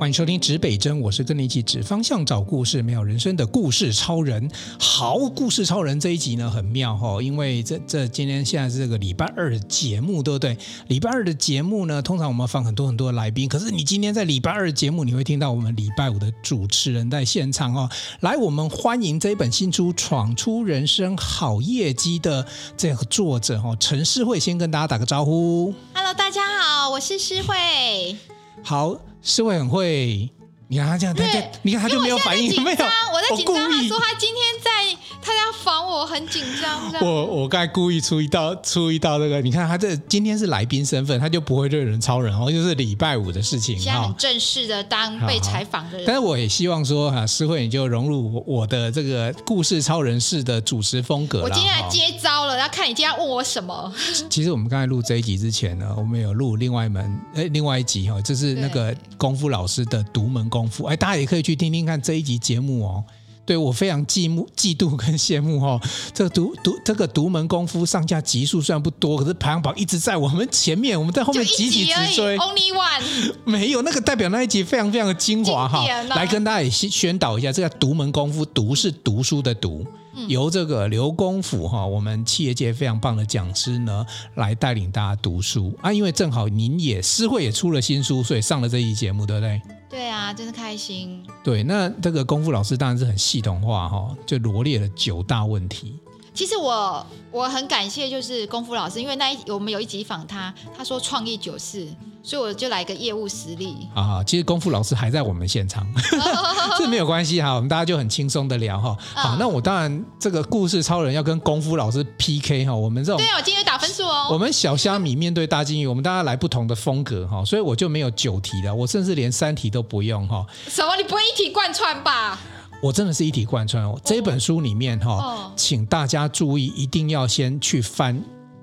[0.00, 4.50] 欢迎收听指北针，我是跟你一起指方向、找故事、没有人生的故事超人。
[4.78, 10.56] 好，故事超人这一集呢很妙哈，因为这这今天现在是这个礼拜二的节目，对不对？
[10.88, 17.90] 礼拜二的节目呢，通常我们放很多很多的来宾，可是你今天在礼拜二的节目，你会听到我们礼拜五的主持人在现场哦。
[18.20, 25.74] 来，我们欢迎这一本新书《闯出人生好业绩》的这个作者哈，陈诗慧，先跟大家打个招呼。
[25.92, 28.16] Hello，大家好，我是诗慧。
[28.62, 28.98] 好。
[29.22, 30.30] 是会很会，
[30.68, 32.76] 你看他这样，他就你看他就没有反应，没有。
[33.12, 34.79] 我在紧张，他说他今天在，
[35.22, 36.80] 他要防我，很紧张。
[37.04, 43.78] 我我刚才故意出一道出一道这个，你看他这今天是来宾身份，他就不会对人超人哦，就是礼拜五的事情。
[43.78, 46.06] 现在很正式的当被采访的人。
[46.06, 51.42] 但是我也希望说哈，诗慧你就融入我的这个故事超人式的主持风格。
[51.42, 53.92] 我今天来接招了，要看你今天要问我什么。
[54.28, 63.04] 其实我们刚才录这一集之前呢，我们有录另外一门哎，另外一集哈，就是那个功夫老师的独门功夫，哎，大家也可以去听听看这一集节目哦。
[63.50, 65.80] 对，我非常嫉慕、嫉妒跟羡慕哈，
[66.14, 72.38] 这个独独这个独门功夫上架集数虽然不多，可是排行榜一直在我们前面，我们在后面集集直追。
[72.38, 75.84] Only one， 没有那个代表那一集非常非常的精华哈，
[76.14, 79.84] 来跟大家也宣导一下，这个独门功夫，独是读书的读。
[80.28, 84.06] 由这个刘功夫哈，我们企业界非常棒的讲师呢，
[84.36, 85.92] 来带领大家读书啊。
[85.92, 89.60] 因为正好您也诗慧也出了新书，所以上了这一节目，对不对？
[89.90, 91.20] 对啊，真的开心。
[91.42, 95.98] 对，那这个功夫老师当然是很系统化哈，就罗列了九大问题。
[96.40, 101.86] 其实我我很感谢，就是功夫老师，因为那一我们有一集访他，他说创意九四，
[102.22, 104.24] 所以我就来个业务实力啊。
[104.26, 105.86] 其实功夫老师还在我们现场，
[106.78, 108.96] 这没有关系哈，我们大家就很轻松的聊哈。
[109.12, 114.28] 好，那我当然这个故事超人要跟功夫老师 PK 哈，我们这种对啊，我今天打分数哦。
[114.32, 120.46] 我们小虾米面对大金鱼，我们大家来不同的风格哈，所以我就没有九题了，我甚至连三题都不用哈。
[120.68, 120.96] 什么？
[120.96, 122.38] 你不会一题贯穿吧？
[122.82, 124.00] 我真的是一体贯穿哦！
[124.04, 128.18] 这本书里面哈、哦，请大家注意，一定要先去翻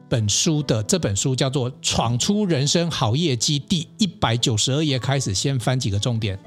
[0.10, 6.38] 本书的这本书，叫做《闯出人生好业绩》第一百九十二页开始，先翻几个重点。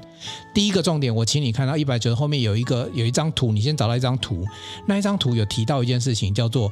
[0.53, 4.45] 第一个重点，我请你看到一百九十后面有一个有一张图，你先找到一张图，
[4.85, 6.69] 那一张图有提到一件事情，叫做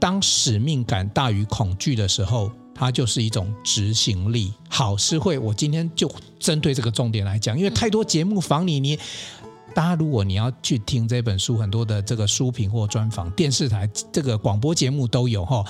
[0.00, 4.52] 当使命感大于恐惧的时候，它就是一种执行力。
[4.68, 6.10] 好，诗慧，我今天就
[6.40, 8.98] 针对这个重点来讲，因为太多节目访你，你。
[9.76, 15.62] 大家，如果你要去听这本书，很多的这个书评或专访，电视台这个广播节目都有哈。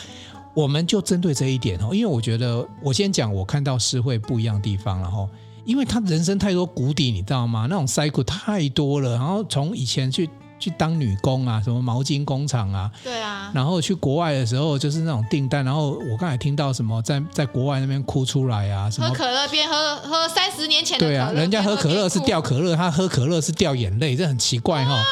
[0.54, 5.28] 我们就针对这一点哈，因为我觉得我先讲我看到诗会不一样的地方了哈，
[5.64, 7.66] 因为他人生太多谷底，你知道吗？
[7.68, 10.30] 那种 cycle 太多了，然后从以前去。
[10.58, 25.04] 去当女工啊，什么毛巾工厂啊，对啊，然后去国外的时候就是那种订单，然后我刚才听到什么在在国外那边哭出来啊，什么喝可乐边喝喝三十年前的，对啊，人家喝可乐是掉可乐，他喝可乐是掉眼泪，这很奇怪哈、哦。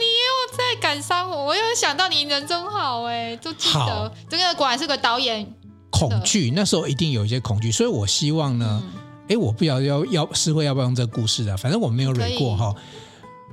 [0.00, 5.46] 你又在感伤我，我又想到你人真好哎，都记得这个果然是个导演。
[5.90, 8.82] 恐惧那时候一定有一些恐惧，所以我希望呢，
[9.28, 12.74] 哎、嗯，我不晓得要要诗慧要不要用这个故事啊，反正我没有蕊过哈，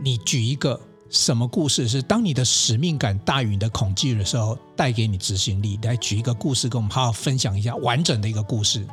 [0.02, 0.80] 你举一个。
[1.14, 5.80] 什么故事是当你的使命感大于你的恐惧的时候，带给你执行力？
[5.84, 8.84] 来举一个故事，跟我们好好分享一下完整的一个故事。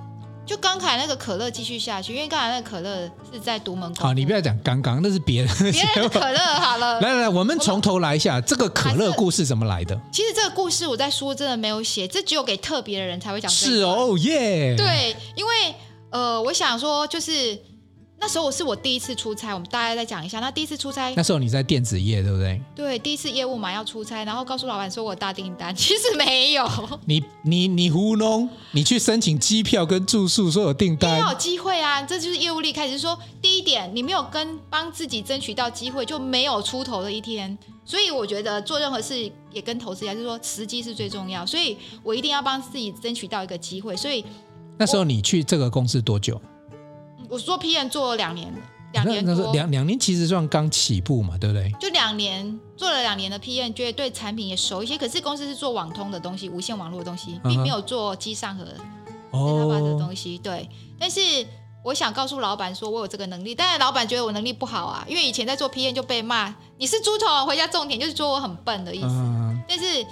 [0.44, 3.94] 就刚才那个可乐继续下去，因为刚才那个可乐是在独门。
[3.94, 5.56] 好，你不要讲刚刚，那是别人。
[5.72, 7.00] 别人的可乐好了。
[7.00, 9.98] 来来来，我们从头来一下，这个可乐故事怎么来的？
[10.12, 13.50] 其实这个故事我在书真的没有写，这只有给特别的人才会讲。
[13.50, 14.76] 是哦，耶、oh, yeah。
[14.76, 15.74] 对，因为
[16.10, 17.58] 呃，我想说就是。
[18.22, 20.40] 那时候我是我第一次出差，我们大概再讲一下。
[20.40, 22.60] 那第一次出差，那时候你在电子业，对不对？
[22.76, 26.68] 对，第一次业务嘛，要出差，然后告诉老板说我大订单， 其实没有。
[27.06, 32.90] 你你你糊弄，你去申请机票跟住宿，说有订单，没有机会啊，这就是业务力开始。
[32.90, 37.56] 就是说第一点，你没有跟帮自己争取到机会，就没有出头的一天。
[37.86, 41.46] 所以我觉得做任何事也跟投资一样，就是说时机是最重要。
[41.46, 43.96] 所以我一定要帮自己争取到一个机会。
[43.96, 44.22] 所以
[44.76, 46.38] 那时候你去这个公司多久？
[47.30, 48.58] 我做 PM 做了两年了，
[48.92, 51.72] 两年多，那两两年其实算刚起步嘛，对不对？
[51.80, 54.98] 就两年做了两年的 PM，觉得对产品也熟一些。
[54.98, 58.64] 可是公司是做网通的东西，无线网络的东西，并没有做机上盒
[59.30, 60.36] 哦的东西。
[60.38, 60.68] 对，
[60.98, 61.20] 但是
[61.84, 63.54] 我想告诉老板说，我有这个能力。
[63.54, 69.06] 但是老板觉得我能力不好啊，因为以前在做 PM 就被骂，你是猪头，回家种田，就是说我很笨的意思。
[69.68, 70.04] 但是。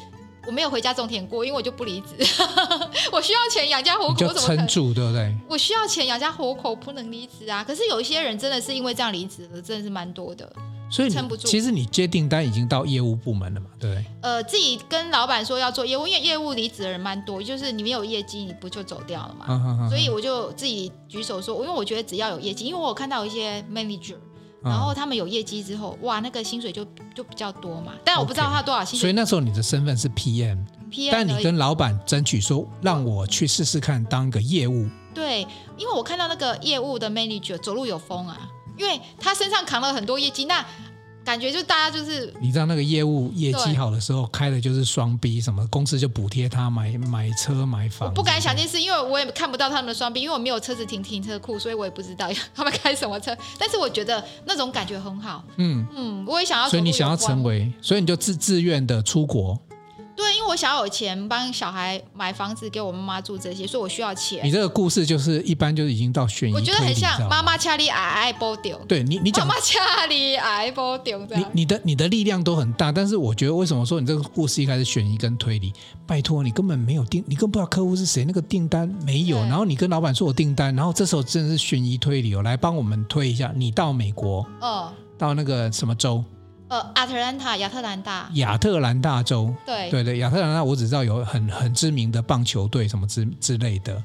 [0.48, 2.16] 我没有回家种田过，因为我就不离职。
[3.12, 5.30] 我需要钱养家活口，就撑住，对不对？
[5.46, 7.62] 我需要钱养家活口，不能离职啊。
[7.62, 10.50] 可是有一些人真的是因为这样离职的，真的是蛮多的。
[10.90, 11.46] 所以撑不住。
[11.46, 14.04] 其实你接订单已经到业务部门了嘛，对不对？
[14.22, 19.44] 呃，自己跟老板说要做业务，因为业务离职的人蛮多，就是你没有业绩，你不就走掉了嘛？
[19.46, 24.14] 啊啊啊、所以我就自己举手说，因为我觉得只要有业绩，因为我有看到一些 manager。
[24.62, 26.84] 然后他们有业绩之后，哇，那个薪水就
[27.14, 27.92] 就比较多嘛。
[28.04, 29.00] 但我不知道他多少薪水。
[29.00, 34.88] 所以那时候你的身份是 PM，PM，但你跟老板争取说，让我去试试看当个业务。
[35.14, 35.42] 对，
[35.76, 40.44] 因为我看到那个业务的 manager 走路有风啊，因为他身上扛了很多业绩。
[40.44, 40.64] 那
[41.28, 48.08] 感觉就大家就是，你知道那个业务业绩好的时候开的就是双 B，什么公司就补贴他买买车买房。
[48.08, 53.36] 我不敢想这件事，因为我也看不到他们的双 B，因为我没有车子停停车库，所以我也不知道 他们开什么车。
[53.58, 55.44] 但是我觉得那种感觉很好。
[55.58, 56.66] 嗯嗯，我也想要。
[56.66, 59.60] 所以你想要成为，所以你就自自愿的出国。
[60.18, 64.44] 对，因为我想要有钱帮小孩买房子给我妈妈住这些，所以我需要钱。
[64.44, 68.76] 你这个故事就是一般就是已经到悬疑，我觉得很像妈妈恰里爱爱波丢。
[68.88, 71.24] 对你，你讲妈妈恰里爱波丢。
[71.32, 75.72] 你你的你的力量都很大，但是我觉得为什么说你这个故事一开始悬疑跟推理？
[76.04, 86.24] 拜托，你根本没有订，你更不知道客户是谁，那个订单没有，然后你跟老板说我订单，然后这时候真的是悬疑推理哦，来帮我们推一下，你到美国，哦，到那个什么州？
[86.68, 94.02] 呃，亚特兰大，亚特兰大，亚特兰大州，对对对，亚特兰大，我只知道有很很知名的棒球队什么之之类的。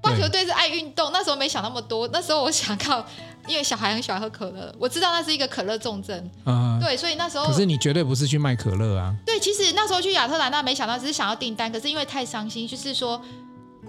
[0.00, 3.04] 棒球队是爱运动，那时候没想那么多，那时候我想靠，
[3.48, 7.46] 因为小孩很喜欢喝可乐，我知道那是一个可乐重症，嗯，对，所以那时候。
[7.46, 9.14] 可是你绝对不是去卖可乐啊。
[9.26, 13.20] 对，其实那时候去亚特兰大没想到，只是想要订单，可是因为太伤心，就是说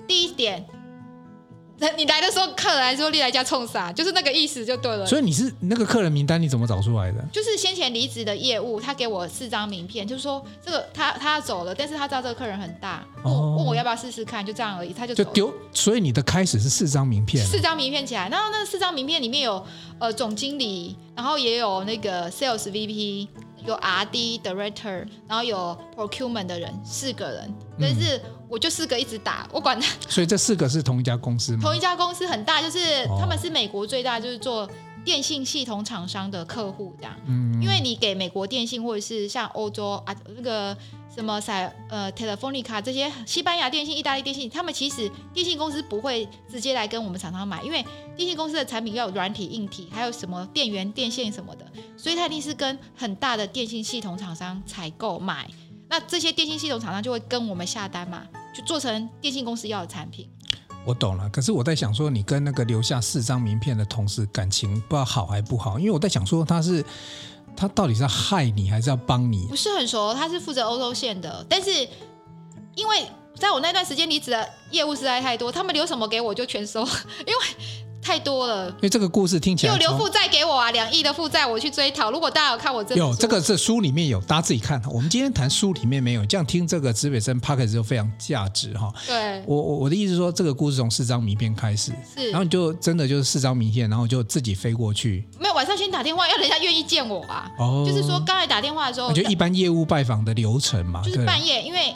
[0.07, 0.65] 第一点。
[1.97, 5.05] 你来的时候，客人来说你来家冲啥，就是那个意思就对了。
[5.05, 7.21] 所以你是那个客人名单，你怎么找出来的？
[7.33, 15.13] 就是先前离职的业务，他给我四张名片，就是说这个他他要走了，但是他知道这个客人很大，问、哦、问我要不要试试看，就这样而已，他就。
[15.13, 15.53] 就丢。
[15.73, 19.65] 所以你的开始是四张名片，四张名片起来，然后那四张名片里面有
[19.99, 23.27] 呃总经理，然后也有那个 sales VP。
[23.65, 27.51] 有 R&D Director，然后有 Procurement 的人，四个人，
[27.81, 29.87] 但是我就四个一直打，我管他。
[30.07, 31.59] 所以这四个是同一家公司吗？
[31.61, 34.69] 同一家公司很大，就是他们是美国最大，就是做
[35.03, 37.15] 电信系统厂商的客户这样。
[37.25, 37.61] 嗯。
[37.61, 40.77] 因为你给美国电信或者是像欧洲啊那个。
[41.15, 47.81] 什么塞呃 Telefonica 这些西班牙电信、意大利电信，他们其实电信公司不会直接来跟我们厂商买，因为
[48.17, 51.65] 电信公司的产品要有软体、硬体，还有什么电源、电线什么的，
[51.95, 55.49] 所以他一定是跟很大的电信系统厂商采购买。
[55.89, 58.23] 那这些电信系统厂商就会跟我们下单嘛，
[58.53, 60.29] 就做成电信公司要的产品。
[60.85, 65.79] 我懂了，可是我在想说，你跟那个留下四张名片的同事感情不知道好还不好？
[65.79, 66.83] 因为我在想说他是。
[67.57, 69.47] 他到底是要害你还是要帮你？
[69.47, 71.71] 不是很熟，他是负责欧洲线的，但是
[72.75, 76.81] 因为在我那段时间离职的业务实在太多，他们留什么给我就全收，
[77.25, 77.33] 因为。
[78.05, 82.11] 太多了，因为这个故事听起来有留负债给我啊，两亿的负债我去追讨。
[82.11, 84.79] 如果大家有看我这有这个是书里面有，大家自己看。
[84.91, 88.93] 我们今天谈书里面没有，这样听这个指北针 Podcast 就非常价值哈。
[89.07, 95.27] 对，我我我的意思是说，这个故事从四张名片开始，是，然后你就真的就是四张名片，然后就自己飞过去。
[95.39, 97.49] 没有，晚上先打电话，要人家愿意见我啊。
[97.57, 101.95] 哦，就是说刚才打电话的时候，就一般业务拜访的流程嘛，就是半夜，因为。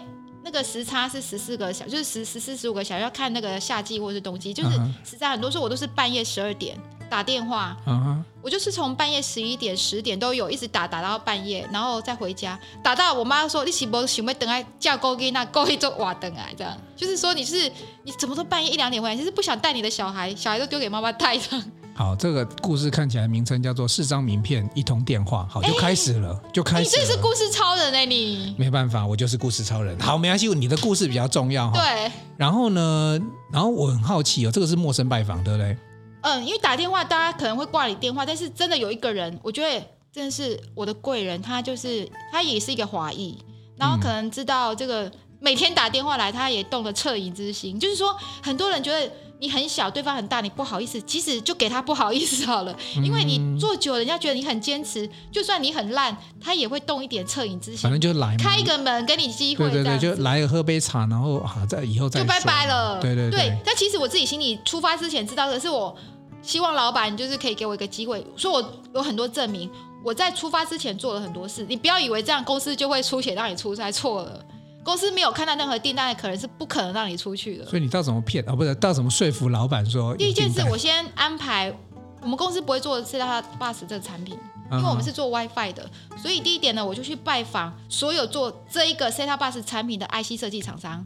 [0.51, 4.71] 那个时差是十四个小，就是十十四十五个小时，要看那个夏季或者是冬季，就是
[5.05, 6.75] 时差很多时候我都是半夜十二点
[7.07, 8.17] 打电话，uh huh.
[8.41, 21.61] 我就是从半夜十一点十点都有一直打打到半夜，然后再回家，打到我妈说你是不是等下叫高给那高一就瓦等来这样，就是说你是你怎么都半夜一两点回来，其实不想带你的小孩，小孩都丢给妈妈带着。
[21.99, 25.45] 好，这个故事看起来名称叫做四张名片，一通电话。
[25.51, 26.85] 好，就开始了，欸、就开始。
[26.85, 29.99] 你这是故事超人哎、欸，你没办法，我就是故事超人。
[29.99, 31.77] 好，没关系，你的故事比较重要哈。
[31.77, 32.09] 对。
[32.37, 33.19] 然后呢，
[33.51, 35.77] 然后我很好奇哦，这个是陌生拜访，对不对？
[36.21, 43.37] 嗯，因为打电话大家可能会挂你电话，但是真的有一个人，我觉得真的是我的贵人，他就是他也是一个华裔，
[43.75, 49.11] 然后可能知道这个、嗯、每天打电话来，他也动了恻隐之心，就是说很多人觉得。
[49.39, 57.79] 你很小，对方很大，你不好意思，其实就给他不好意思好了，因为你做久了，人家觉得你很坚持，就算你很烂，他也会动一点恻隐之心。
[57.79, 62.99] 反正就来，开一个门给你机会，对对对，就来喝杯茶，然后好再以后再就拜拜了。
[63.01, 63.57] 对对对，对。
[63.65, 65.95] 但其实我自己心里出发之前知道的是，我
[66.41, 69.69] 希望老板就是可以给我一个机会，说我有很多证明，
[70.03, 71.65] 我在出发之前做了很多事。
[71.69, 74.45] 你不要以为这样公司就会出钱让你出差，错了。
[74.83, 77.65] 公司没有看到任何订单的可能是不可能让你出去的。
[77.65, 78.55] 所以你到怎么骗啊？
[78.55, 80.15] 不是到怎么说服老板说？
[80.15, 81.73] 第一件事，我先安排。
[82.21, 84.37] 我们公司不会做 set-top box 这个产品，
[84.71, 85.89] 因为我们是做 WiFi 的。
[86.21, 91.05] 所以第一点呢，我就去拜访所有做这一个 set-top box 产品的 IC 设计厂商。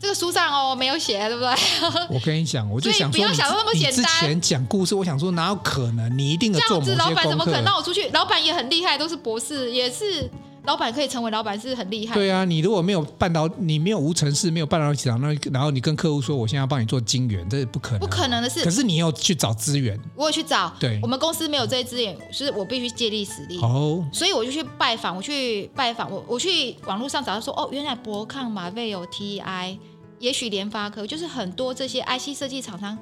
[0.00, 1.54] 这个书上哦没有写，对不对？
[2.10, 4.04] 我跟你讲，我就想说，不要想那么简单。
[4.04, 6.18] 之前讲故事，我想说哪有可能？
[6.18, 6.68] 你一定有做。
[6.68, 8.08] 这样子，老板怎么可能让我出去？
[8.08, 10.28] 老板也很厉害，都是博士，也是。
[10.64, 12.14] 老板可以成为老板是很厉害。
[12.14, 17.98] 对啊，你如果没有半导，你没有无尘室，没有半导体厂，那然后你跟客户说，我现在要帮你做晶圆，这是不可能。
[17.98, 18.62] 不可能的事。
[18.62, 19.98] 可是你要去找资源。
[20.14, 20.72] 我有去找。
[20.78, 21.00] 对。
[21.02, 23.58] 我们公司没有这些资源，所以我必须借力使力。
[23.60, 24.04] 哦。
[24.12, 29.76] 所以我就去拜访，我去拜访，我我去网络上找到说，哦，原来博康、马威有 TI，
[30.20, 32.96] 也许联发科，就是很多这些 IC 设计厂商，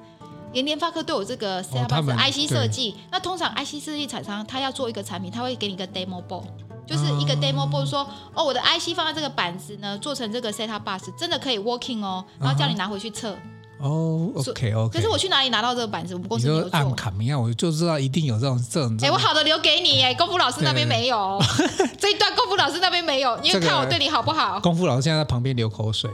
[0.55, 2.95] 连联发科都有这个 IC 设计。
[3.11, 6.47] 那通常 IC 设计厂商他要做一个产品，他会给你一个 demo board。
[6.91, 8.05] 就是一个 demo board 说，
[8.35, 13.37] 哦，我的 IC 放在这个板子呢，做成这个 set up bus 真的可以 working 哦，然后叫你拿回去测。
[13.79, 14.99] 哦，OK OK。
[14.99, 16.13] 可是我去哪里拿到这个板子？
[16.15, 16.71] 我们公司没有做。
[16.73, 18.95] 按卡，你看我就知道一定有这种这种。
[19.01, 21.43] 哎，我好的留给你哎，功夫老师那边没有。
[21.99, 24.61] 这一段功夫老师那边没有，你看我对你好不好？
[24.61, 26.11] 功夫老师现在在旁边流口水。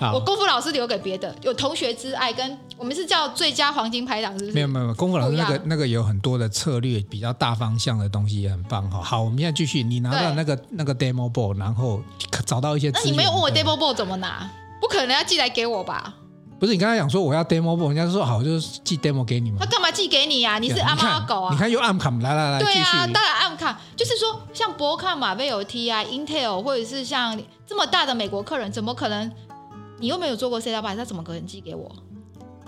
[0.00, 4.52] 我功夫老师留给别的，有同学之爱，跟我们是叫最佳黄金拍档，是不是？
[4.52, 9.00] 没有没有，功夫老师那个那个有很多的策略，比较大方向的东西也很棒哈。
[9.02, 12.02] 好，我们现在继续，你拿到那个那个 demo board，然后
[12.46, 12.90] 找到一些。
[12.90, 14.50] 那你没有问我 demo board 怎么拿？
[14.80, 16.14] 不可能要寄来给我吧？
[16.58, 19.58] 不是，你刚才讲说我要 demo 人家说好，就是寄 demo 给你们。
[19.58, 20.58] 他干嘛寄给你呀？
[20.58, 21.52] 你是阿猫阿狗啊？
[21.52, 29.30] 你看又暗卡，来来来，对啊，当然暗卡，就是说像博康、马威有 TI、Intel，或者是像这么大的美国客人，怎么可能？
[30.02, 31.88] 你又没有做过 set up box，他怎么可能寄给我？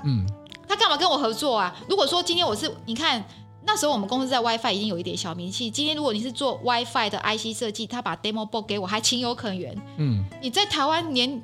[0.04, 0.24] 嗯，
[0.68, 1.74] 他干嘛跟我合作啊？
[1.88, 3.22] 如果说今天我是，你看
[3.66, 5.68] 那时候我们公司在 WiFi 已经有一点小名气。
[5.68, 9.76] 今天如果你是做 WiFi 的 IC 设计，他把 demo board 给我，还情有可原。
[9.96, 11.42] 嗯，你在台湾连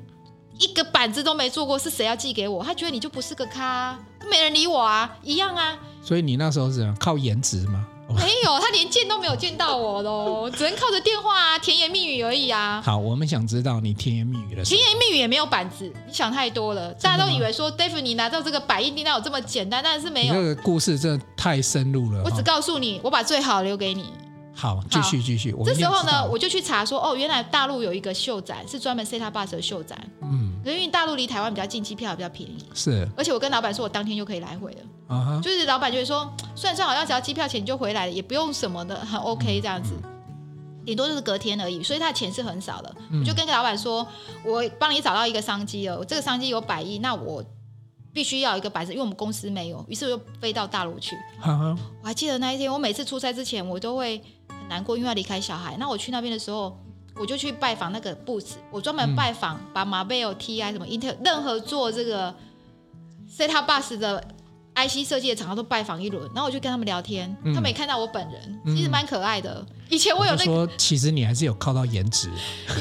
[0.57, 2.63] 一个板子都没做过，是谁要寄给我？
[2.63, 5.77] 他觉得你就不是个咖，没人理我啊，一样啊。
[6.01, 7.85] 所以你那时候是怎样靠颜值吗？
[8.19, 12.81] 没有，他连见都没有见到我喽，只能靠着电话啊，甜言蜜语而已啊。
[12.83, 14.63] 好，我们想知道你甜言蜜语了。
[14.63, 16.93] 甜言蜜语也没有板子，你想太多了。
[16.95, 20.33] 大家都以为说，David 你拿到这个百亿订单有这么简单，但是没有。
[20.33, 22.21] 这个故事真的太深入了。
[22.23, 24.05] 我只告诉你，我把最好留给你。
[24.61, 25.55] 好，继续继续。
[25.65, 29.99] 这时候呢，我就去查说，哦，原来大陆有一个秀展，是专门 set up bus 的秀展。
[30.21, 30.53] 嗯。
[30.63, 32.63] 因为大陆离台湾比较近，机票也比较便宜。
[32.75, 33.09] 是。
[33.17, 34.77] 而且我跟老板说，我当天就可以来回了。
[35.07, 35.41] 啊哈。
[35.41, 39.95] 就是老板就会说，算算好像只要机票钱就回来了，也不用什么的，很 OK 这样子。
[40.85, 42.95] 顶多就是隔天而已，所以他的钱是很少的。
[43.19, 44.05] 我就跟老板说，
[44.45, 47.43] 我帮你找到一个商机了，这个商机有百亿，那我
[48.13, 49.83] 必须要一个板子，因为我们公司没有。
[49.87, 51.15] 于是我就飞到大陆去。
[51.43, 54.21] 我还记得那一天，我每次出差之前，我都会。
[54.71, 55.75] 难过，因为要离开小孩。
[55.77, 56.75] 那我去那边的时候，
[57.15, 62.33] 我就去拜访那个 booth，我专门拜访，把马贝尔 TI 什么 Intel 任何做这个
[63.29, 64.23] set up Bus 的
[64.75, 66.23] IC 设计的厂商都拜访一轮。
[66.33, 69.63] 然后我就跟他们聊天，嗯、他们也看到我本人，其实蛮可爱的。
[69.89, 72.29] 以前我有那个，说其实你还是有靠到颜值。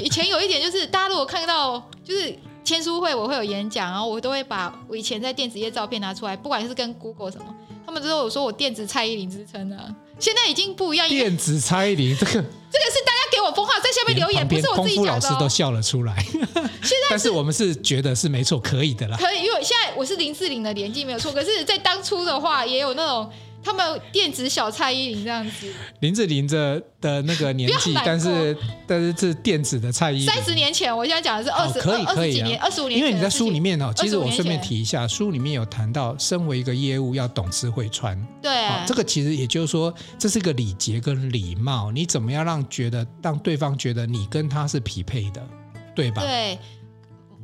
[0.00, 2.32] 以前有一点就是，大家如果看到就是
[2.62, 7.44] 签书会，我会有演讲，然后我都会把我以前在电子业照片拿出来，不管是跟 Google 什么，
[7.90, 9.92] 他们都有说我电子蔡依林之称啊。
[10.20, 11.08] 现在已经不一样。
[11.08, 15.12] 电子蔡依林这个，这个是大家给我封号，在下面留言，不是我自己讲的。
[15.12, 16.14] 老师都笑了出来。
[16.22, 19.16] 现在，但是我们是觉得是没错，可以的啦。
[19.16, 23.28] 可以，因为现在我是林志玲的年纪没有错，可是，在当初的话，也有那种。
[23.62, 30.26] 他们电子小蔡依林这样子，林志玲着的那个年纪，但是但是是电子的蔡依林。
[30.26, 32.98] 三十年前，我现在讲的是二十可以可以啊年，二十五年。
[32.98, 38.18] 因为你在书里面哦，其实我顺便提一下，书里面有谈到，身为一个业务要懂吃会穿。
[38.40, 45.46] 对，这个其实也就是说，这是一个礼节跟礼貌，你怎么样让觉得让对方觉得你跟他是匹配的，
[45.94, 46.22] 对吧？
[46.22, 46.58] 对。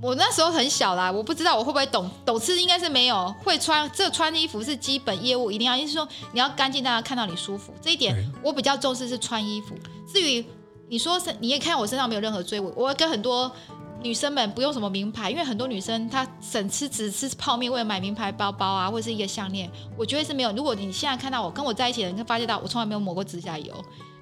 [0.03, 3.35] 我那时候很小啦，我不知道我会不会懂懂吃，应该是没有。
[3.43, 9.75] 会穿这穿衣服是基本业务，一定要，意思说你要干净，大家看到你舒服，这一点我比较重视是穿衣服。
[10.07, 10.45] 至于
[10.89, 13.51] 你说是，你也看我身上没有任何追尾，我跟很多
[14.03, 20.53] 女生们不用什么名牌，因为很多女生她省吃只吃泡面，为了买名牌包包啊，或者是一个项链，我觉得是没有。
[20.53, 23.75] 如果你现在看到我跟我在一起的人，你会发现到我从来没有抹过指甲油。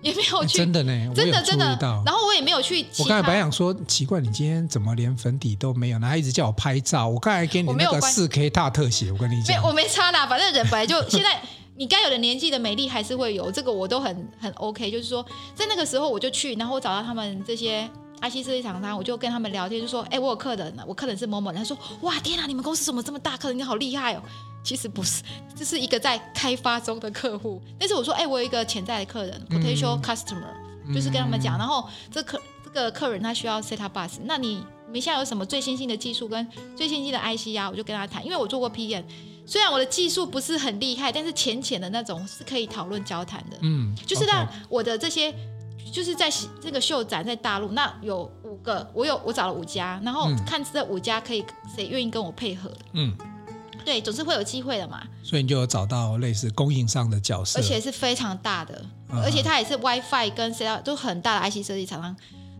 [0.04, 1.64] 也没有去，真的呢，真的真的。
[2.04, 2.84] 然后我也没有去。
[2.98, 5.98] 我刚才本来想说，奇怪，你今天怎么连粉底都没有？
[5.98, 7.08] 然后一直叫我拍照。
[7.08, 9.56] 我刚才给你那个四 K 大特写，我跟你讲。
[9.56, 11.40] 没，我没差啦，反正人本来就现在，
[11.76, 14.90] 你该有的年纪的美丽还是会有，这个我都很很 OK。
[14.90, 17.88] 就是说，在那个时候我就去，然后我找到他们这些
[18.28, 23.58] IC 设计厂商，我就跟他们聊天，就说：“哎，我有客人了，我客人是某某人。”他说：“哇，天哪，你们公司怎么这么大客人？
[23.58, 24.22] 你好厉害哦！”
[24.64, 25.22] 其实不是，
[25.54, 27.60] 这是一个在开发中的客户。
[27.78, 30.52] 但是我说：“哎，我有一个潜在的客人，potential customer。”
[30.94, 37.70] 就是跟他们讲，然后这客这个客人他需要 set up bus，那你你们现在有什么最先进的技术跟最先进的 IC 啊？
[37.70, 39.02] 我就跟他谈，因为我做过 PM，
[39.46, 43.56] 虽然我的技术不是很厉害，但是浅浅的那种是可以讨论交谈的。
[43.62, 45.34] 嗯，就是让我的这些
[45.92, 52.70] 就是在这个秀展在大陆，那有五个，我有我找了五家，然后看这五家可以谁愿意跟我配合。
[52.92, 53.14] 嗯，
[53.84, 55.02] 对，总是会有机会的嘛。
[55.22, 62.16] 所以你就有找到类似供应商的角色，而且是非常大的，嗯、而且它也是 WiFi 跟 C 都很大的 IC 设计厂商。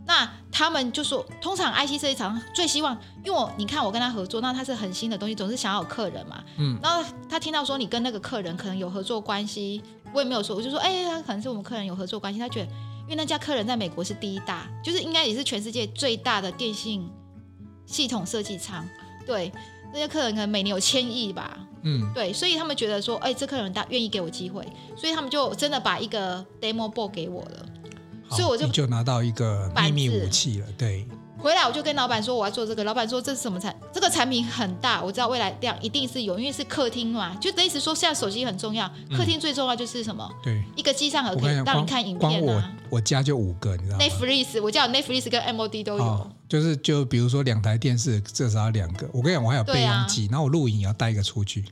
[0.07, 6.45] 那他们就说，通常 IC 设计厂商最希望，因为我你看我跟他合作，那他是很新的东西，总是想要有客人嘛。
[6.59, 6.79] 嗯。
[6.83, 12.39] 然后他听到说你跟那个客人可能有合作关系，我也没有说，我就说，哎、欸，他可能是我们客人有合作关系。
[12.39, 12.73] 他觉得，
[13.05, 17.09] 因为那家客人在美国是第一大，就是应该也是全世界最大的电信
[17.87, 18.89] 系统设计厂。
[19.27, 19.53] 对，
[19.93, 21.59] 那些客人可能每年有千亿吧。
[21.83, 22.11] 嗯。
[22.15, 27.67] 对，所以他们觉得说，哎、欸，这客人大愿意给我机会，所以他们就真的把一个 demo board 给我了。
[28.31, 31.07] 所以我就就拿到一个秘密武器了，对。
[31.45, 33.77] 回来我就跟老板说我要做这个，老板说这是什么产？
[33.93, 40.27] 这个产品很大，我知道未来量一定是有，因为是客厅嘛，就等于是说现在手机很重要，客厅最重要就是什么？
[40.43, 42.73] 对，一个机上盒可以让你看影片啊。
[42.89, 46.31] 我家就五个，你知道吗？Netflix，我家有 Netflix 跟 MOD 都有。
[46.45, 51.65] 哦就是就比如说两台电视至少要两个，我跟你讲，我还有备用机，啊、然后我录影也要带一个出去，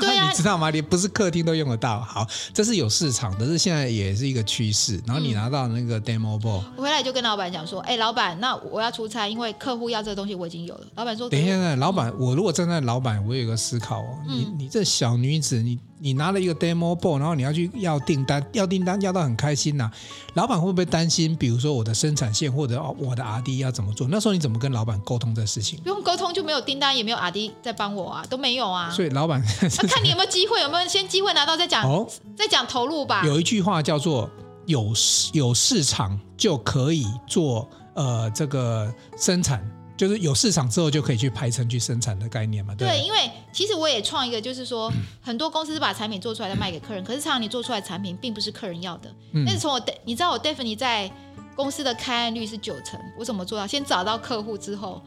[0.00, 0.70] 对啊、 你知道吗？
[0.70, 2.00] 你不是客厅都用得到。
[2.00, 5.00] 好，这是有市场的，是现在也是一个趋势。
[5.06, 10.86] 然后你拿到那个 demo board，我回来就跟老板讲说，哎，老板，那我要出差，因为客户要这个东西，我已经有了。
[10.96, 15.78] 老板说，等一下，老板，我如果站在老板，我有一个思考哦，嗯、你你这小女子，你。
[15.98, 19.92] 你拿了一个 demo board，然后你要去要订单，要订单要到很开心呐、啊。
[20.34, 21.34] 老板会不会担心？
[21.34, 24.06] 比如说我的生产线或者我的 RD 要怎么做？
[24.08, 25.78] 那时候你怎么跟老板沟通这事情？
[25.80, 28.90] 不用沟通，就没有订单，也没有 RD 在帮我啊，都没有啊。
[28.90, 33.24] 所以老板， 那看你有没有机会，有没有先机会拿到再讲，哦、再讲投入吧。
[33.24, 34.30] 有一句话叫做
[34.66, 34.92] 有
[35.32, 39.64] 有市场就可以做呃这个生产。
[39.96, 42.74] 就是有市场之后就可以去排程去生产的概念嘛？
[42.74, 49.10] 对，对，因为其实我也创一个，就是说 很多公司是把产品做出来再卖给客人，可是常常你做出来的产品并不是客人要的。
[49.32, 51.10] 嗯、但是从我，你知道我 Daphne 在
[51.54, 53.66] 公司的开案率是九成，我怎么做到？
[53.66, 55.02] 先找到客户之后。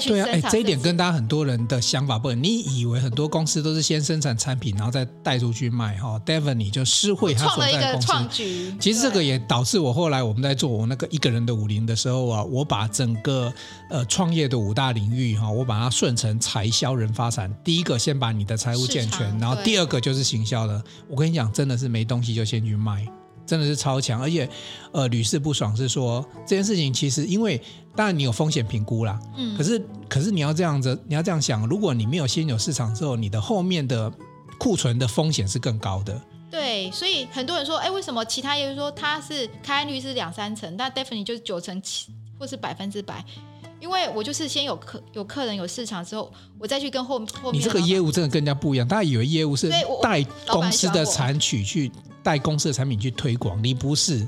[0.00, 2.42] 对啊，哎，这一点跟大家很多人的想法不一样。
[2.42, 8.06] 你以为很多公司都是先生产产品，然后再带出去卖哈？Devon，你就施惠他所在的公司。
[8.06, 8.74] 创了一个创举。
[8.80, 13.52] 其实这个也导致我后来我们在做我那个一个人的武林的时候啊，我把整个
[13.90, 17.52] 呃创业的五大领域哈，我把它顺成财销人发展。
[17.62, 20.82] 第一个先把你的财务健全，然后第二个就是行销的。
[21.08, 23.06] 我跟你讲，真的是没东西就先去卖。
[23.46, 24.48] 真的是超强，而且，
[24.92, 27.60] 呃，屡试不爽是说这件事情其实，因为
[27.94, 34.12] 当然你有风险评估啦，嗯，可是可是你要这样子，你要这样想，如果你没有先有市场之后，你的后面的
[34.58, 36.20] 库存的风险是更高的。
[36.50, 43.24] 对，所以很多人说，哎，为什么其他业务说它是开案率是两三成，但 Daphne 就是九成七或是百分之百。
[43.80, 47.60] 因为我就是先有客有客人有市场之后，我再去跟后后面。
[47.60, 49.68] 你这个业务真的跟人家不一样，大家以为业务是
[50.00, 51.90] 带公司的产品去
[52.22, 54.26] 带公司的产品去推广，你不是，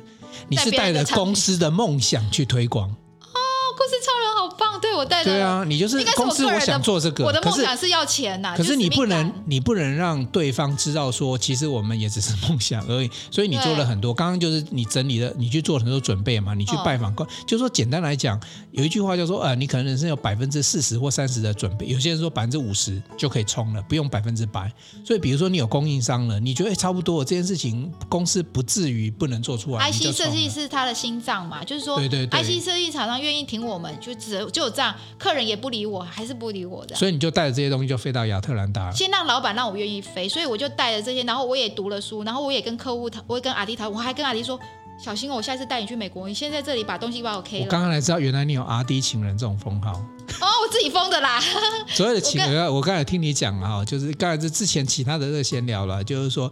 [0.49, 2.89] 你是带着公司的梦想去推广。
[2.91, 3.39] 哦
[3.77, 5.33] 故事超人好棒，对我带的。
[5.33, 7.25] 对啊，你就是公司，我想做这个。
[7.25, 13.11] 我的梦想是要钱呐，可是你不能，你不能让对方知道说，其实我们也只是梦想而已。
[13.31, 18.39] 所以你做了很多，刚刚就是你整理的，你去做很多准备嘛，你去拜访过，就是说简单来讲，
[18.73, 24.71] 有一句话叫做，呃，你可能人生有百分之四十或三十的准备，有些人说百分之五十就可以冲了，不用百分之百。
[25.05, 29.91] 所以比如说你有供应商了，你觉得差不多这件事情，公司不至于不能做出来。
[29.91, 36.94] IC 设计是他的心脏嘛，就是说，对对对，IC 设计厂商愿意挺我们，就只就这样，客人也不理我，还是不理我的。
[36.94, 38.92] 所以你就带着这些东西就飞到亚特兰大了。
[38.92, 44.59] 先让老板让我愿意飞，所以我就带着这些，然后我也读了书，然后我也跟客户谈，我也跟阿迪谈，我还跟阿迪说，
[45.03, 47.64] 小心哦，我下次带你去美国，你先在这里把东西把我 K 了。
[47.64, 49.92] 我刚刚才知道，原来你有阿迪情人这种封号。
[50.40, 51.40] 哦，我自己封的啦。
[51.88, 56.51] 所有的情人，我刚才听你讲啊，就是刚才这之前其他的这个闲聊了，就是说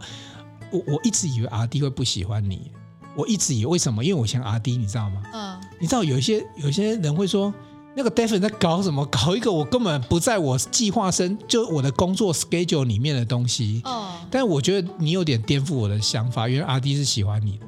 [0.71, 2.71] 我我一直以为阿迪会不喜欢你，
[3.15, 4.03] 我一直以为为什么？
[4.03, 5.23] 因为我像阿迪，你知道吗？
[5.33, 5.59] 嗯。
[5.79, 7.53] 你知道有一些有一些人会说。
[7.95, 9.05] 那个 Daphne 在搞什么？
[9.05, 13.81] 搞一个我根本不在我计划生，就我的工作 schedule 里面的东西。
[13.85, 14.13] 哦。
[14.31, 17.65] 但我觉得你有点颠覆我的想法，因为阿 D 是喜欢你的。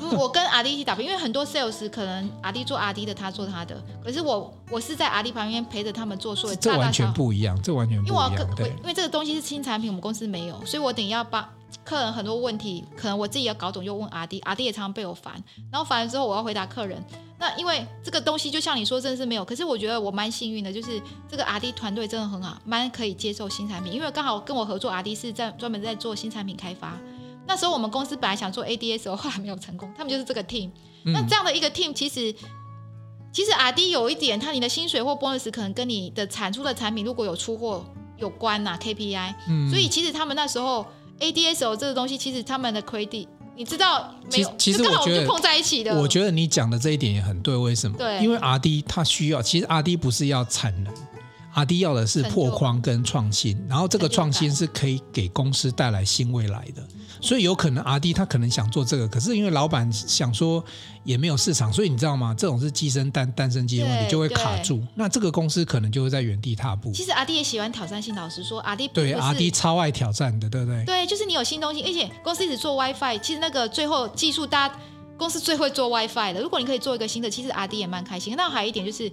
[0.00, 3.82] 嗯、 我跟阿弟一起打拼，因为很多 sales 可能阿弟做阿弟的，他做他的。
[4.04, 8.30] 可是我我是在阿弟旁边陪着他们做，所以这完全不一样，这完全不一样。
[8.30, 11.46] 因为我对，因为这个东西是新产品，我们公司没有，所以我等于要帮
[11.84, 17.02] 客人很多问题，可能我自己要搞懂，就问阿弟，阿弟也常常被我烦，然后烦了之后我要回答客人。
[17.38, 19.42] 那因为这个东西就像你说，真的是没有。
[19.42, 23.90] 可是我觉得我蛮幸运的，就是这个 RD 团队真的很好，蛮可以接受新产品。
[23.90, 26.98] 因为刚好跟我合作 RD 是在专门在做新产品开发。
[27.50, 29.92] 那时候我们公司本来想做 ADS，后来没有成功。
[29.96, 30.70] 他们就是这个 team。
[31.06, 32.32] 那这样的一个 team，其实
[33.32, 37.84] 其实 RD 有一点，他你的薪水或 bonus 可能跟你的产出的产品如果有出货
[38.18, 39.68] 有关呐、啊、KPI。
[39.68, 40.86] 所以其实他们那时候
[41.18, 43.26] ADS 这个东西，其实他们的 credit。
[43.56, 44.54] 你知道没有？
[44.56, 46.00] 其实我觉得碰在一起的。
[46.00, 47.98] 我觉得你讲的这一点也很对，为什么？
[47.98, 50.94] 对，因为 R&D 它需要，其实 R&D 不是要产能
[51.54, 56.82] ，R&D 要的是破框跟创新，然后这个创新是可以给公司带来新未来的。
[57.20, 60.64] 所以有可能阿弟他可能想做这个，可是因为老板想说
[61.04, 62.34] 也没有市场，所以你知道吗？
[62.36, 64.82] 这种是鸡生蛋，蛋生鸡的问题，就会卡住。
[64.94, 66.90] 那这个公司可能就会在原地踏步。
[66.92, 70.84] 其实阿弟也喜欢挑战性，老实说阿弟对阿弟超爱挑战的，对不对？
[70.84, 74.74] 对，就是你有新东西，而且公司一直做 WiFi，其实那个最后技术，大家
[75.16, 76.40] 公司最会做 WiFi 的。
[76.40, 78.34] 如果你可以做一个新的，其实阿弟也蛮开心。
[78.36, 79.10] 那还有一点就是。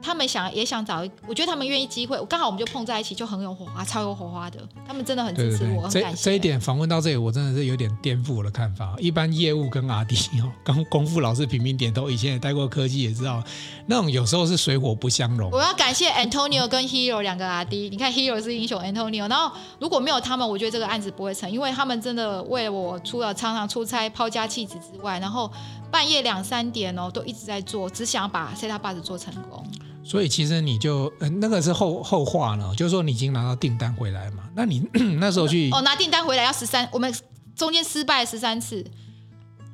[0.00, 4.60] 他们想也想找，我觉得他们愿意机会，刚好我们就碰在一起，就很有火花，超有火花的。
[4.86, 8.94] 他们真的很支持我，对对对，这这一点访问到这里，我真的是有点颠覆我的看法。
[8.98, 13.42] 一般业务跟阿迪哦， 刚功夫老师频频点头，以前也待过科技，也知道
[13.86, 15.50] 那种有时候是水火不相容。
[15.50, 25.50] 我要感谢 Antonio 跟 Hero 两个阿迪你看 Hero 是英雄，Antonio，然后如果没有他们，我觉得这个案子不会成，因为他们真的为我除了常常出差抛家弃子之外，然后
[25.90, 29.66] 半夜两三点哦都一直在做，只想把 Set Up Box 做成功。
[30.08, 34.82] 所以其实你就，呃，那个是后后话了，就是说你已经拿到订单回来嘛，那你
[35.20, 37.14] 那时候去哦拿订单回来要十三，我们
[37.54, 38.82] 中间失败十三次，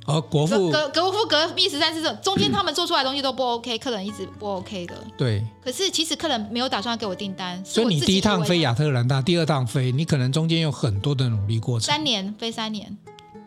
[0.06, 4.94] 哦国父隔隔夫隔壁十三次，中间他们做出来的东西都不 OK，客人一直不 OK 的。
[5.16, 5.40] 对。
[5.64, 11.86] 可是其实客人没有打算给我订单，所以你第一趟飞亚特兰大，第二趟飞，你可能中间有很多的努力过程。
[11.86, 12.98] 三年飞三年。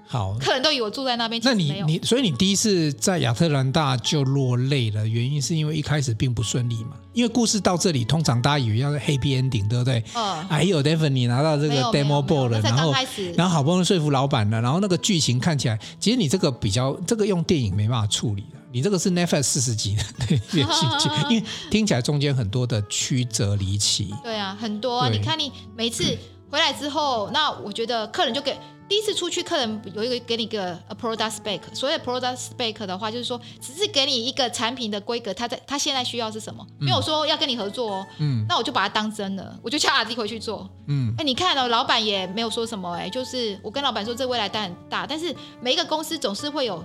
[0.09, 1.41] 好，客人都以为我住在那边。
[1.43, 6.91] 那你你所以你第一次在亚特兰大就落泪了，原因是因为一开始并不顺利嘛？
[7.11, 10.01] 因为故事到这里，通常大家以为要 happy ending，对不对？
[10.15, 10.47] 嗯。
[10.47, 12.93] 还有 Daphne 你拿到这个 demo board 了，然后
[13.35, 20.03] 然后好不容易说服老板了，然后那个剧情看起来，其实你这个比较这个用电影没办法处理的，你这个是 Netflix 四十集的
[20.53, 24.13] 连续剧， 因为听起来中间很多的曲折离奇。
[24.23, 25.09] 对啊，很多啊。
[25.09, 26.17] 你看你每次
[26.49, 28.57] 回来之后，那我觉得客人就给。
[28.89, 38.07] 第一次出去，客人有一个给你一个 a product spec，所谓 product spec 的话，就是说只是给你一个产品的规格，他在他现在需要是什么，没有说要跟你合作哦。
[38.19, 40.69] 嗯，那我就把它当真了，我就叫阿弟回去做。
[40.87, 46.83] 嗯，哎，你看哦，老板也没有说什么，哎，就是我跟老板说这未来单很大，但是每一个公司总是会有，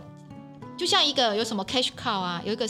[0.77, 2.69] 就像一个有什么 cash cow 啊，有一个。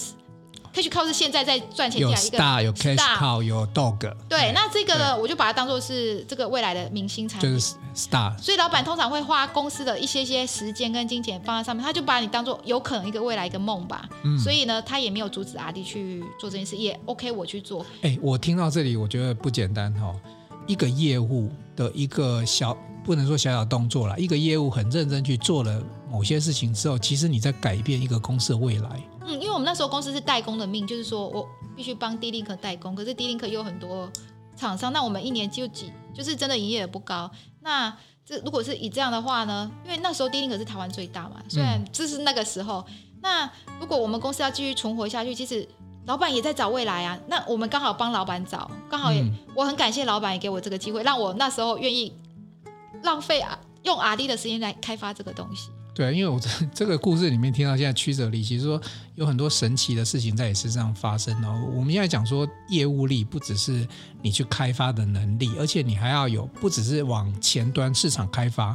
[0.72, 8.36] Cash cow 是现在在赚钱价一个 star 有 cash cow 有 dog 对，那这个呢，我就把它当做是这个未来的明星产品，就是 star。
[8.38, 14.08] 所以老板通常会花公司的一些些时间跟金钱放在上面，他就把你当做有可能一个未来一个梦吧。
[14.22, 17.84] 嗯，所以呢，他也没有阻止阿弟去做这件事，也 OK 我去做。
[18.00, 20.14] 哎，我听到这里，我觉得不简单哈。
[20.66, 29.02] 一个业务的一个小，不能说小小动作啦，一个业务很认真去做了某些事情之后，其实你在改变一个公司的未来。
[29.26, 34.10] 嗯，因为我们那时候公司是代工的命，就是说我必须帮 D-Link 代工，可是 D-Link 又有很多
[34.56, 37.30] 厂商，那我们一年就几，就是真的营业额不高。
[37.60, 39.70] 那这如果是以这样的话呢？
[39.84, 45.68] 因为那时候 D-Link 是台湾最大嘛，虽然这是那个时候，嗯、那如果我们公司要继续存活下去，其实。
[46.04, 52.12] 老板也在找未来啊，那我们刚好帮老板找，刚好也、嗯、我很感谢老板也给我这个机会，让我那时候愿意
[53.04, 55.70] 浪费啊用 R&D 的时间来开发这个东西。
[55.94, 58.80] 对，因为我这这个故事里面听到现在曲折离奇，说
[59.14, 61.68] 有很多神奇的事情在你身上发生哦。
[61.74, 63.86] 我们现在讲说业务力不只是
[64.22, 68.74] 你去开发的能力，而且你还要有不只是往前端市场开发，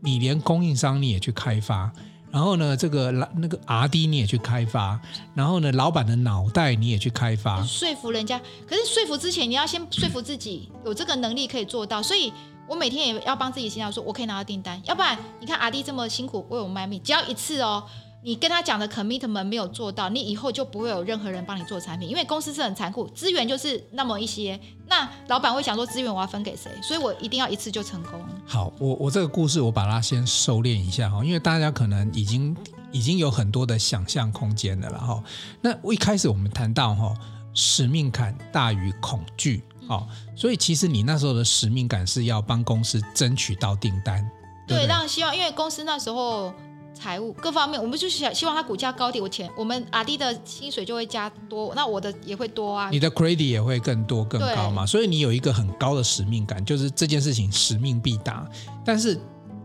[0.00, 1.92] 你连供应商你也去开发。
[2.30, 5.00] 然后呢，这个那个 R&D 你也去开发，
[5.34, 8.38] 然后呢，老板的脑袋你也去开发，说服人家。
[8.66, 12.02] 可是说服之前，你要先说服自己有这个能力可以做到。
[12.02, 12.30] 所以
[12.68, 14.80] 我每天也要帮自己心想说，我可以拿到订单。
[14.84, 17.84] 要不然，你看阿弟这么辛苦为我卖命，只要一次哦。
[18.20, 24.58] 你跟他讲的 commitment 没有做到，你以后就不会有任何人帮你做产品，因为公司是很残酷，资源就是那么一些。
[24.88, 26.68] 那老板会想说，资源我要分给谁？
[26.82, 28.20] 所以我一定要一次就成功。
[28.44, 32.54] 好，我我这个故事我把它先收敛一下哈，因为大家可能已经
[32.90, 35.22] 已经有很多的想象空间了哈。
[35.62, 37.14] 那我一开始我们谈到哈，
[37.54, 44.24] 使命感大于恐惧，好，所以其实你那时候的使命感是要帮公司争取到订单。
[44.66, 46.54] 对，让希望，因为公司那时候。
[46.94, 52.90] 财务各方面，我们就是想希望它股价高点，我钱我们阿弟的薪水就会加多，那我的也会多啊。
[52.90, 58.44] 你的 credit 也会更多更高嘛，所以你有一个很高的使命感，就是这件事情使命必达。
[58.84, 59.16] 但是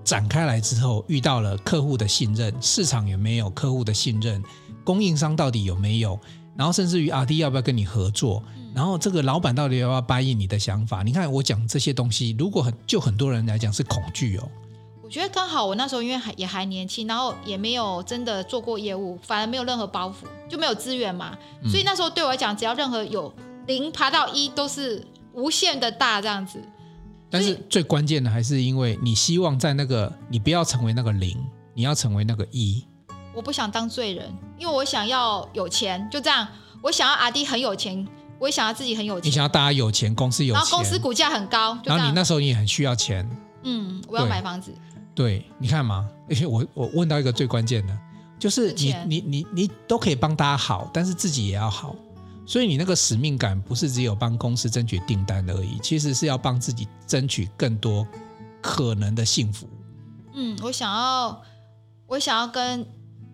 [0.03, 4.43] 展开来之后，遇到了客户的信任，市场有没有客户的信任，
[4.83, 6.19] 供应商到底有没有，
[6.55, 8.43] 然后甚至于 R&D 要不要跟你合作，
[8.75, 11.03] 然后这个老板到底要不要答应你的想法？
[11.03, 14.49] 你看我讲这些东西，如果很就很多人来讲是恐惧哦。
[15.03, 21.37] 我觉得刚好我那时候因为还也还年轻，然后也没有真的做过业务，反而没有任何包袱，就没有资源嘛。
[21.69, 23.31] 所以那时候对我来讲，只要任何有
[23.67, 26.59] 零爬到一都是无限的大这样子。
[27.29, 31.37] 但是最关键的还是因为你希望在那个你不要成为那个零，
[31.75, 32.83] 你要成为那个一。
[33.35, 36.47] 我不想当罪人，因为我想要有钱，就这样。
[36.81, 38.05] 我想要阿弟很有钱，
[38.43, 39.29] 我也想要自己很有钱。
[39.29, 43.25] 你想要大家有钱，公司有钱，然后公司股价很高，然后你那时候你也很需要钱。
[43.63, 44.75] 嗯，我要买房子。
[45.15, 47.97] 对，对，你看嘛，而 且我我问到一个最关键的，
[48.37, 51.95] 就是你你你你都可以帮大家好，但是自己也要好。
[52.45, 58.05] 所以你那个使命感不是只有帮公司争取订单而已，其实是要帮自己争取更多
[58.61, 59.65] 可能的幸福。
[60.33, 61.41] 嗯，我想要，
[62.07, 62.85] 我想要跟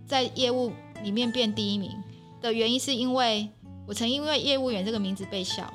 [0.06, 1.92] 在业务里面变第一名
[2.40, 3.50] 的原因，是因为
[3.90, 5.68] 我曾因为业务员这个名字被笑。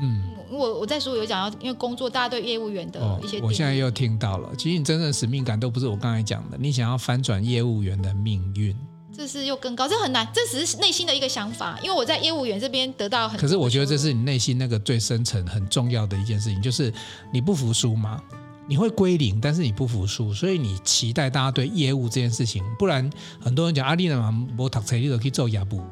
[0.00, 4.50] 嗯，我我在书有讲到，因为工作大家对业务员的一些、哦，我现在又听到了。
[4.56, 8.76] 其实你真正的使命感都不是我刚才讲的，你想要翻转业务员的命运。
[9.16, 11.78] 这是又更高，这很难，这只是内心的一个想法。
[11.80, 16.92] 因为我在业务员这边得到很，可是我觉得这是你内心那个最深层很重要的一件事情，就是
[17.32, 18.20] 你不服输嘛，
[18.68, 22.62] 你会归零，但是你不服输，所以你期待大家对业务这件事情。
[22.78, 23.08] 不然
[23.40, 25.82] 很多人讲阿丽呢嘛，我读册你都可以做业务，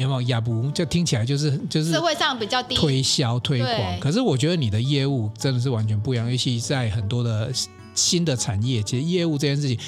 [0.00, 0.70] 有没有业务？
[0.70, 4.00] 就听起来就是就是社会上比较低推销推广。
[4.00, 7.52] 可是我觉得你的业务真的是完全不一样，尤其在很多的
[7.94, 9.78] 新的产业，其实业务这件事情。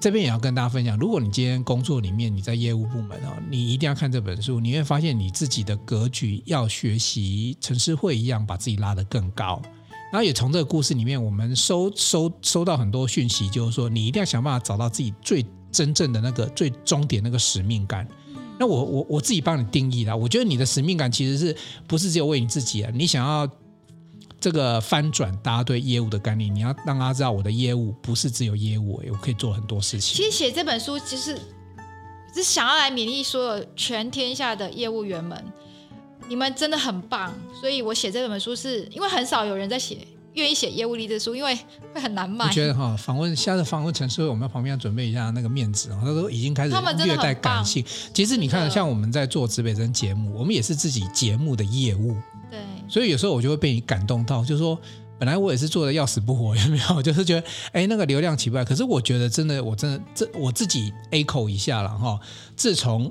[0.00, 9.62] 这边也要跟大家分享，如果你今天工作里面你在业务部门啊，你一定要看这本书，你会发现你自己的格局要学习陈诗慧一样，把自己拉得更高。
[10.12, 18.06] 然后也从这个故事里面，我们收收收到很多讯息，就是说你一定要想办法找到自己最真正的那个最终点那个使命感。
[18.58, 22.90] 那我我我自己帮你定义了，我觉得你的使命感其实是不是只有为你自己啊？
[22.94, 23.48] 你想要。
[24.38, 30.14] 这个翻转大家对业务的概念，你要让大家知道我的业务不是只有业务，我可以做很多事情。
[30.14, 31.36] 其实写这本书，其实
[32.32, 35.42] 是想要来勉励所有全天下的业务员们，
[36.28, 37.34] 你们真的很棒。
[37.58, 41.58] 所以我写这本书是因为很少有人在写，愿意写业务励志书，因为
[41.94, 42.46] 会很难卖。
[42.46, 47.84] 我觉得哈，访问下次访问陈诗慧，我们旁边要准备一下那个面子啊，他都已经开始略带感性。
[48.12, 52.14] 其实你看，像我们在做指北针节目，我们也是自己节目的业务。
[52.50, 54.78] 对，所以有时候我就会被你感动到，就是说，
[55.18, 57.02] 本来我也是做的要死不活，有没有？
[57.02, 58.64] 就是觉得，哎，那个流量起不来。
[58.64, 62.20] 可是我觉得，真的，我真的，这我自己 A 口一下了哈。
[62.54, 63.10] 自从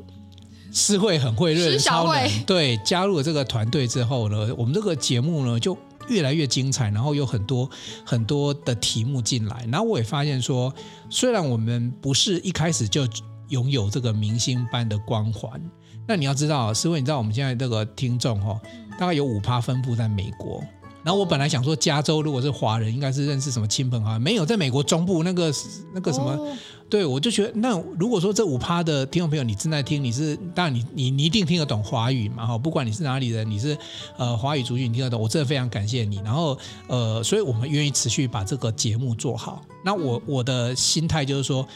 [0.71, 5.75] 诗慧很会热超人对加入了这个团队之后呢，我们这个节目呢就
[6.07, 7.69] 越来越精彩，然后有很多
[8.05, 10.73] 很多的题目进来，然后我也发现说，
[11.09, 13.07] 虽然我们不是一开始就
[13.49, 15.61] 拥有这个明星般的光环，
[16.07, 18.59] 那你要知道，思慧，你知道我们现在这个听众哦。
[18.97, 20.63] 大概有五趴分布在美国，
[21.05, 25.53] 然后我本来想说加州如果是华人，应该是认识什么亲朋好友，没有，在美国中部那个
[25.93, 26.57] 那个什么，哦、
[26.89, 33.77] 对我就觉得，那如果说这五趴的听众朋友你正在听，你是当然你你你一定听得懂华语嘛哈，不管你是哪里人，你是
[34.17, 39.61] 呃华语族群你听得懂，我真的非常感谢你，然后呃，所以我们愿意持续把这个节目做好。
[39.83, 41.67] 那我我的心态就是说，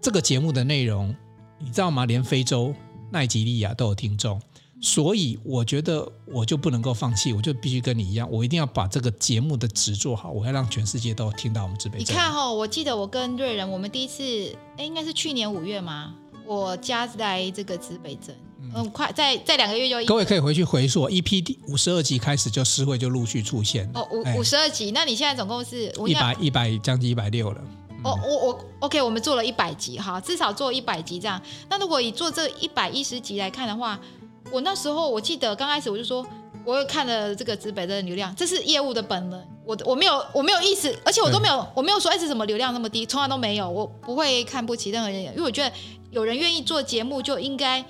[0.00, 1.14] 这个节目的内容
[1.60, 2.06] 你知道吗？
[2.06, 2.74] 连非洲
[3.12, 4.40] 奈吉利亚都有听众。
[4.84, 12.00] 所以我觉得我就不能够放弃，我就必须跟你一样，我一定要把这个节目的质做好，我要让全世界都听到我们指北针。
[12.00, 14.22] 你看哈、哦，我记得我跟瑞仁，我们第一次，
[14.76, 16.12] 哎，应该是去年五月吗，
[16.46, 18.36] 我加在这个指北针，
[18.74, 20.04] 嗯，快在在两个月就。
[20.04, 23.90] 各位可以回去回溯，EP 五十二集开始就诗会就陆续出现。
[23.94, 27.64] 哦，五五十二集，那你现在总共是一百一百将近一百六了。
[28.04, 31.40] 哦，我我 OK，我们做了一百集哈，至少做一百集这样。
[31.70, 33.98] 那如果以做这一百一十集来看的话。
[34.54, 36.24] 我那时候我记得刚开始我就说，
[36.64, 45.74] 我又看了这个直北针的流量，这是业务的本能，我我没有我没有意思，而且我都没有我没有说哎，是什么流量那么低，从来都没有，我不会看不起任何人，因为我觉得
[46.12, 47.84] 有人愿意做节目就应该。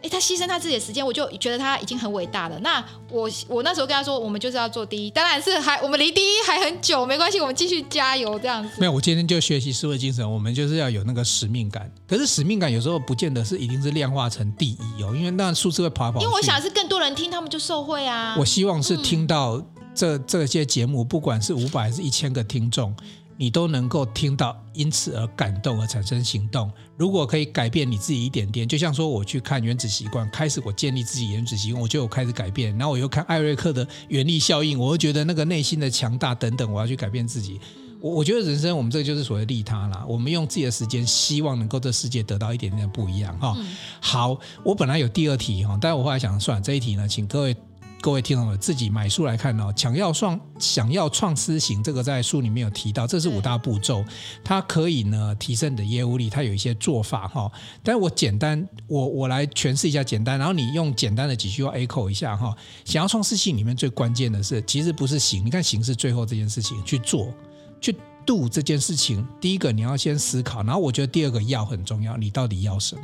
[0.00, 2.58] 哎，他牺牲他自己的时间，我就觉得他已经很伟大了。
[2.60, 8.70] 那我我那时候跟他说，我们就是要做第一，当然是还我们离第一还很久，没关系，我们继续加油这样子。
[8.78, 11.90] 没有，我今天就学习思维精神，我们就是要有那个使命感。
[12.06, 16.20] 可是使命感有时候不见得是一定是量化成第一哦，因为那数字会跑跑。
[16.20, 18.36] 因为我想是更多人听，他们就受惠啊。
[18.38, 19.60] 我希望是听到
[19.94, 22.94] 这、嗯、这些节目，不管是五百还是一千个听众。
[23.40, 26.68] 你都能够听到，因此而感动而产生行动。
[26.98, 32.76] 如果可以改变你自己一点点，就像说我去看《原子习惯》，开始我建立自己原子习惯，我就有开始改变。
[32.76, 37.60] 然后我又看艾瑞克的原力效应，我又觉得那个内心的强大等等，我要去改变自己。
[38.00, 40.04] 我我觉得人生我们这个就是所谓利他啦。
[40.08, 43.56] 我们用自己的时间，希望能够这世界得到一点点的不一样哈。
[44.00, 47.56] 好，我本来有第二题哈，但是我后来想算了这一题呢，请各位。
[48.00, 49.72] 各位听众们，自己买书来看哦。
[49.76, 54.04] 想要创想要创思行，这个在书里面有提到，这是五大步骤，
[54.44, 57.50] 它可以呢提升你的业务力，它有一些做法哈。
[57.82, 62.56] 但是我简单，我我来诠释一下简单，然后你用简单的几句话 echo 一下哈。
[62.84, 67.34] 想要创思行里面最关键的是，其实不是行，你看行是最后这件事情去做，
[67.80, 73.02] 去度这件事情，第一个你要先思考，然后我觉得第二个要很重要，你到底要什么？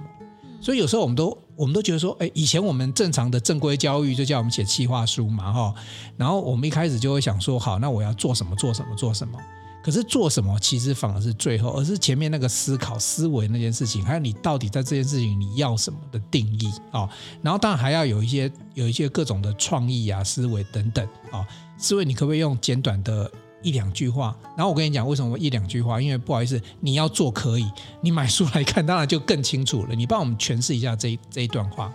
[0.65, 5.75] 所以有时候我们都我们都觉得说，哎，以前我们正常的正规教育就叫我们写企划书嘛，哈，
[6.17, 8.57] 然后我们一开始就会想说，好，那我要做什么？
[8.57, 8.97] 做什么？
[8.97, 9.39] 做什么？
[9.85, 17.07] 可是做什么其实反而是最后，而是前面那个思考思维那件事情，还有你到底在这件事情你要什么的定义啊，
[17.43, 21.47] 然后当然还要有一些有一些各种的创意啊、思维等等啊，
[21.77, 23.31] 思维你可不可以用简短的
[23.65, 24.37] 一两句话？
[24.57, 26.01] 然后我跟你讲为什么一两句话？
[26.01, 27.69] 因为不好意思，你要做可以，
[28.01, 29.95] 你买书来看当然就更清楚了。
[29.95, 31.93] 你帮我们诠释一下这这一段话。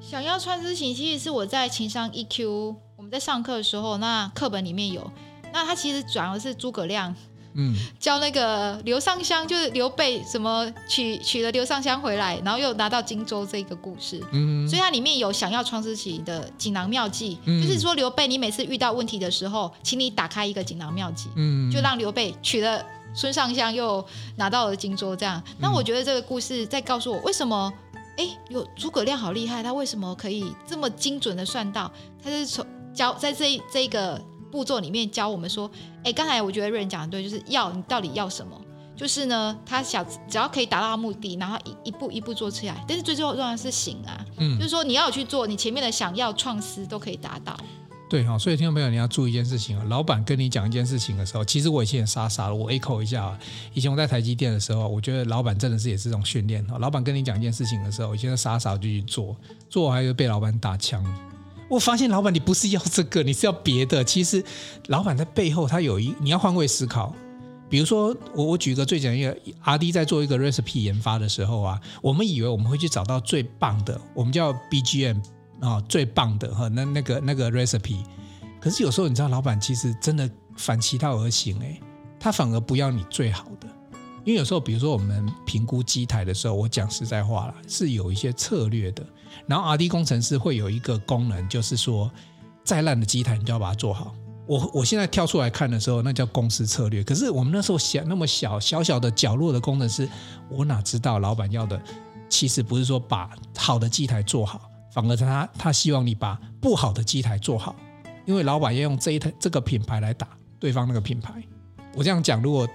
[0.00, 5.10] 想要穿之行，其实是我在情商 EQ，我们在上课的时候，那课本里面有。
[5.52, 7.14] 那他其实主要是诸葛亮，
[7.54, 24.04] 嗯，教那个刘尚香，就是刘备什么娶娶了刘尚香回来，然后又拿到荆州这个故事，嗯，所以它里面有想要创世奇的锦囊妙计，嗯，就是说刘备，你每次遇到问题的时候，请你打开一个锦囊妙计，嗯，就让刘备娶了孙尚香，又
[24.36, 25.42] 拿到了荆州，这样。
[25.58, 27.72] 那我觉得这个故事在告诉我，为什么，
[28.16, 31.90] 哎，有诸葛亮好厉害，他为什么可以这么精准的算到？
[32.22, 34.20] 他是从教在这这个。
[34.54, 35.68] 步骤里面教我们说，
[36.04, 38.56] 哎，刚才我觉得瑞仁讲的对，就是要你到底要什么？
[38.96, 42.84] 就是呢，他想只要可以达到目的，然后一一步一步做起来。
[42.86, 47.58] 但是最重要的是行啊，嗯，就是说你要去做，你前面的想要创思都可以达到。
[48.08, 53.36] 对哈，所以听众朋友你要注意一件事情啊，老板跟你讲一件事情的时候，其实我以前也傻傻的，我 echo 一下啊。
[53.72, 56.78] 以前我在台积电的时候，我觉得老板真的是也是这种训练哈。
[56.78, 59.34] 老板跟你讲一件事情的时候，我现在傻傻就去做，
[59.68, 61.02] 做还会被老板打枪。
[61.68, 64.04] 我发现老板，你不是要这个，你是要别的。
[64.04, 64.44] 其实，
[64.86, 67.14] 老板在背后他有一，你要换位思考。
[67.68, 75.20] 比如说，我我举一个最简单一个，RD 在做一个 recipe 研发的时候啊，我们以为我们会去找到最棒的，我们叫 BGM
[75.60, 78.04] 啊，最棒的哈，那那个那个 recipe。
[78.60, 81.80] 可是有时候你知道，老板其实真的反其道而行，哎，
[82.20, 83.66] 他反而不要你最好的。
[84.24, 89.04] 因为有时候，比如说我们评估机台的时候，我讲实在话了，是有一些策略的。
[89.46, 92.10] 然后 RD 工程师会有一个功能，就是说，
[92.64, 94.14] 再烂的机台你就要把它做好。
[94.46, 97.04] 我我现在跳出来看的时候，那叫公司策略。
[97.04, 100.08] 可是我们那时候想那么小小小的角落的工程师，
[100.48, 101.78] 我哪知道老板要的
[102.30, 107.76] 其实不是说把好的机台做好，反而他他希望你把不好的机台做好，
[108.24, 111.42] 因为老板要用这一台这个品牌来打对方那个品牌。
[111.94, 112.66] 我这样讲，如果。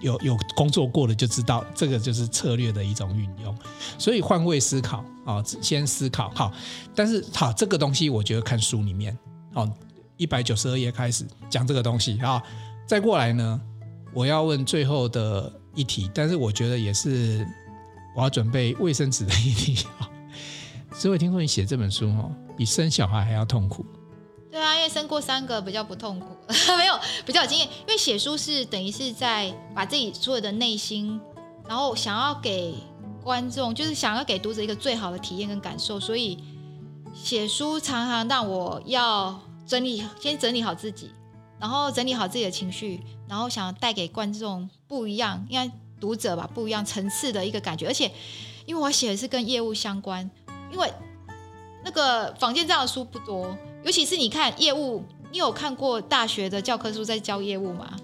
[0.00, 3.56] 有有工作过的就知道，这个就是策略的一种运用。
[3.98, 6.52] 所以换位思考啊，先思考好。
[6.94, 9.16] 但是好，这个东西我觉得看书里面，
[9.52, 9.68] 好，
[10.16, 12.42] 一百九十二页开始讲这个东西啊。
[12.86, 13.60] 再过来呢，
[14.12, 17.46] 我要问最后的一题，但是我觉得也是
[18.14, 20.08] 我要准备卫生纸的一题啊。
[20.92, 23.84] 所以我听说你写这本书哦，比生小孩还要痛苦。
[24.56, 26.34] 对啊，因为生过三个比较不痛苦，
[26.78, 27.68] 没有比较有经验。
[27.80, 31.20] 因为写书是等于是在把自己所有的内心，
[31.68, 32.74] 然后想要给
[33.22, 36.42] 观众，就是想要给读者一个最好的体验跟感受，所以
[37.12, 41.10] 写书常常让我要整理，先整理好自己，
[41.60, 47.86] 然后整理好自己的情绪，然后想要带给观众不一样，应该读者吧，不一样层次的一个感觉。
[47.88, 48.10] 而且
[48.64, 50.30] 因为我写的是跟业务相关，
[50.72, 50.90] 因为
[51.84, 53.54] 那个房间这样的书不多。
[53.86, 57.96] 尤其是你看业务，你有看过大学的教科书在教业务吗？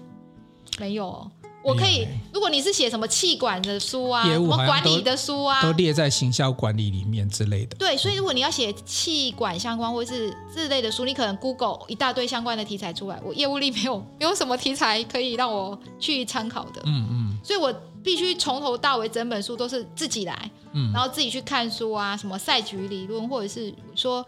[0.79, 1.29] 没有。
[1.61, 7.75] 我可以，如果你是写什么气管的书啊，什么管理的书啊，都列在行销管理里面之类的。
[7.75, 13.19] 对，所以如果你要写气管相关或是这类的书，你可能 Google 一大堆相关的题材出来。
[13.21, 16.81] 我业务力没有，没有什么题材可以让我去参考的。
[16.85, 17.37] 嗯嗯。
[17.43, 24.25] 所以我必须从头到尾整本书都是自己来，嗯，然后自己去看书啊，什么赛局理论，或者是说。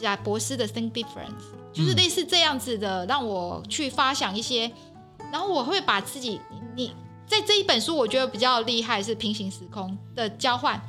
[0.00, 1.34] 贾博士的 Think Different
[1.72, 4.70] 就是类似这样子的，让我去发想一些，
[5.32, 6.40] 然后我会把自己，
[6.76, 6.92] 你
[7.26, 10.80] 在这一本书，我觉得比较厉害是平行时空的交换，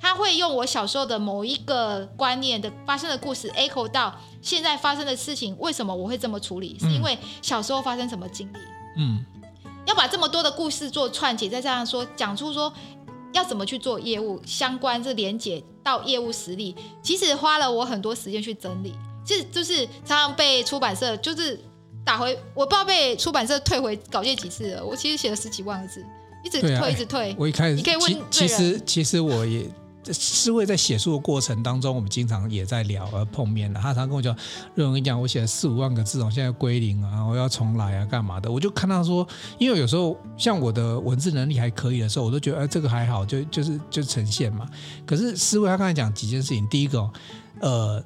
[0.00, 6.78] 他会用我小时候的某一个观念的发生的故事 echo 到现在发生的事情，为什么我会这么处理？
[6.78, 8.58] 是因为小时候发生什么经历？
[8.96, 9.24] 嗯，
[9.86, 12.72] 要把这么多的故事做串起，再这样说，讲出说。
[13.32, 18.94] 要怎么去做业务相关，这连接到业务实力，其实花了我很多时间去整理。
[19.24, 21.58] 其实就是常常被出版社就是
[22.04, 24.84] 打回，我不知道被出版社退回稿件几次了。
[24.84, 26.04] 我其实写了十几万个字，
[26.44, 27.34] 一直退，啊、一直退。
[27.38, 29.64] 我一开始你可以问其，其实其实我也。
[30.06, 33.78] 是会在写书的过程当中，我们经常也在聊而碰面的。
[33.78, 34.34] 他常跟我讲
[34.74, 39.26] ：“瑞文，跟你讲，我写了四五万个字我，现在归零啊，我要重来啊，干嘛的？”我就看到说，
[39.58, 44.66] 因为有时候像我的文字能力还可以的时候，我都觉得哎，这个还好，就就是就呈现嘛。
[45.04, 47.10] 可是思维他刚才讲几件事情，第一个，
[47.60, 48.02] 呃，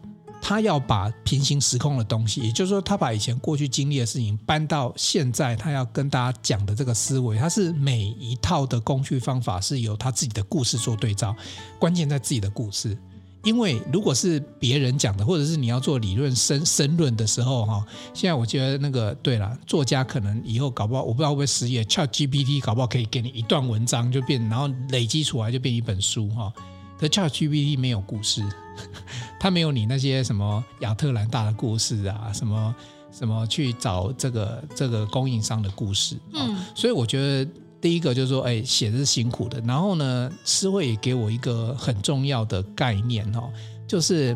[0.46, 11.34] 他要把平行时空的东西，也就是说，他把以前过去经历的事情搬到现在，他要跟大家讲的这个思维，他是每一套的工具方法是由他自己的故事做对照，
[11.78, 12.94] 关键在自己的故事。
[13.42, 17.82] 因为如果是别人讲的，或者是你要做理论申申论的时候，哈，
[18.12, 26.52] 现在我觉得那个对了，作家可能以后搞不好，我不知道会不会失业，ChatGPT 搞不好可以给你一段文章就变，然后累积出来就变一本书，哈。
[26.98, 28.42] 可 ChatGPT 没有故事，
[29.40, 32.74] 它没有你那些什么亚特兰大的故事啊，什么
[33.10, 37.50] 什么去找这个这个供应商的故事，嗯，所以我觉得。
[37.84, 39.60] 第一个就是说，哎，写的是辛苦的。
[39.60, 43.52] 然后呢，诗慧也给我一个很重要的概念哦，
[43.86, 44.34] 就是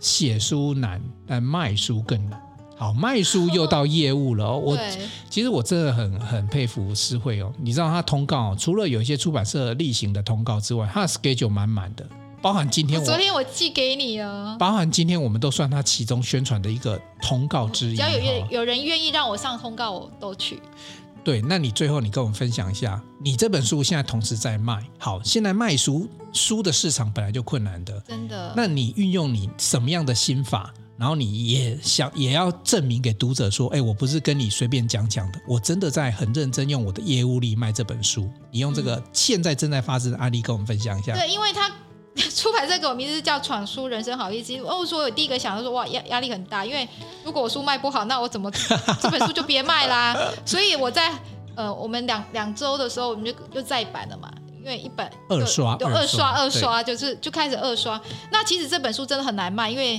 [0.00, 2.42] 写书难，但卖书更难。
[2.76, 4.50] 好，卖书又到业务了。
[4.56, 4.76] 我
[5.30, 7.52] 其实我真的很很佩服诗慧哦。
[7.58, 12.04] 你知道他通告，除了有一些出版社例行的通告之外，他的 schedule 满满的，
[12.40, 17.96] 包含今天我，昨天我寄给你了，包含今天我们都算他其中宣传的一个通告之一。
[17.96, 20.60] 只要有有人愿意让我上通告，我都去。
[21.24, 28.52] 对，那你最后你跟我们分享一下，你这本书现在同时在卖，好，现在卖书书的市场本来就困难的，真的。
[28.56, 38.30] 那你运用你什么样的心法，然后你也想也要证明给读者说，哎，我不是跟你随便讲讲的，我真的在很认真用我的业务力卖这本书。
[38.50, 41.14] 你用这个现在正在发生的案例跟我们分享一下。
[41.14, 41.70] 对，因为他。
[42.36, 46.86] 出版社给我名字是叫《闯书人生好意思》，哦，所以我第一个想到说，哇，压压力很大，因为
[47.24, 48.50] 如果我书卖不好，那我怎么
[49.00, 50.14] 这本书就别卖啦。
[50.44, 51.10] 所以我在
[51.54, 57.98] 呃，我们两两周的时候，我们就又再版了嘛，因为一本二刷，就二刷二刷，就是就开始二刷。
[58.30, 59.98] 那其实这本书真的很难卖，因为。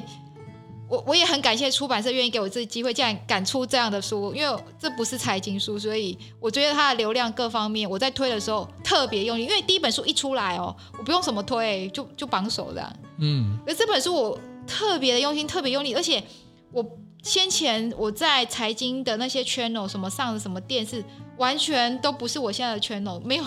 [0.94, 12.94] 我我也很感谢出版社愿意给我这个机会，竟然敢出这样的书，因为这不是财经书，所以我觉得它的流量各方面，我在推的时候特别用力，因为第一本书一出来哦，我不用什么推，就就绑手这样。
[13.18, 16.24] 嗯，而这本书我特别的用心，特别用力，而且
[16.72, 16.86] 我
[17.24, 21.04] 先前我在财经的那些 channel 什么上的什么电视，
[21.38, 23.44] 完全都不是我现在的 channel，没有。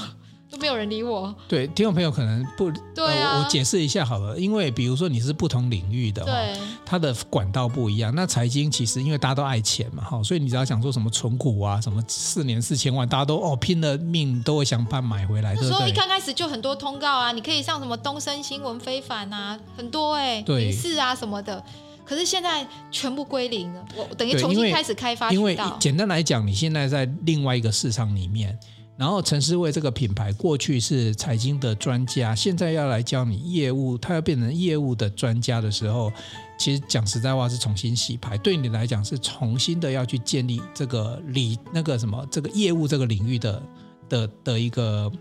[0.51, 1.35] 都没有人理我。
[1.49, 8.15] 对，听众朋友可能不，对啊，呃，我解释一下好了，因为比如说你是不同领域的，对，它的管道不一样。
[8.15, 15.55] 那财经其实因为大家都爱钱嘛，哈，所以你只要想说什么存股啊，什么四年四千万，大家都哦拼了命都会想办法买回来。
[15.55, 21.63] 那时候一刚开始就很多通告啊，你可以上什么东森新闻非凡啊，很多哎，对，电视啊什么的。
[22.05, 25.33] 可是现在全部归零了，我等于重新开始开发。
[25.33, 28.57] 因为简单来讲，你现在在另外一个市场里面。
[28.97, 36.13] 然后陈思慧这个品牌过去是财经的专家，现在要来教你业务，他要变成业务的专家的时候，
[36.59, 43.63] 其实讲实在话是重新洗牌，对你来讲是重新的要去建立这个理那个什么这个业务这个领域的
[44.09, 45.13] 的的一个。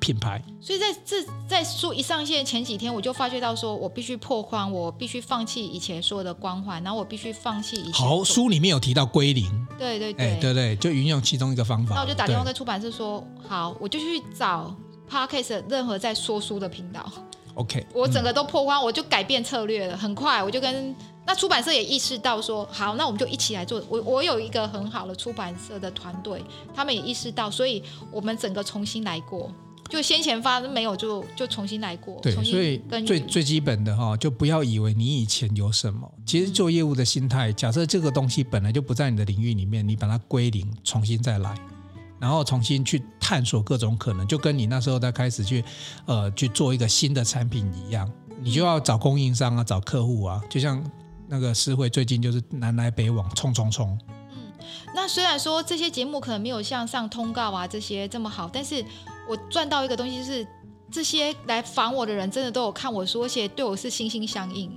[0.00, 1.16] 品牌，所以在这
[1.48, 7.92] 在书一上线前几天，我就发觉到说，我必须破框，我必须放弃以前所有的光环，然后我必须放弃以前。
[7.92, 9.46] 好，书里面有提到归零，
[9.78, 11.94] 对对对对，就运用其中一个方法。
[11.94, 14.74] 那我就打电话跟出版社说，好，我就去找
[15.10, 17.10] Podcast 任何在说书的频道。
[17.54, 20.94] OK，我整个都破框，我就改变策略了，很快我就跟
[21.26, 23.82] 那出版社也意识到说，好，那我们就一起来做。
[23.88, 29.50] 我我有一个很好的出版社的团队，他们也意识到，所以我们整个重新来过。
[29.88, 41.54] 就先前发没有就就重新来过，对，所以最最基本的哈，就不要以为你以前有什么，其实做业务的心态，假设这个东西本来就不在你的领域里面，你把它归零，重新再来，
[42.20, 45.64] 然后重新去探索各种可能，就跟你那时候在开始去
[46.04, 48.06] 呃去做一个新的产品一样，
[48.42, 50.84] 你就要找供应商啊，找客户啊，就像
[51.26, 53.98] 那个诗慧最近就是南来北往，冲冲冲。
[54.32, 54.52] 嗯，
[54.94, 58.84] 那虽然说这些节目可能没有像上通告啊这些这么好，但是。
[59.28, 60.46] 我赚到一个东西，就是
[60.90, 64.70] 这些来访我的人真的都有看我书，而且对我是心心相印，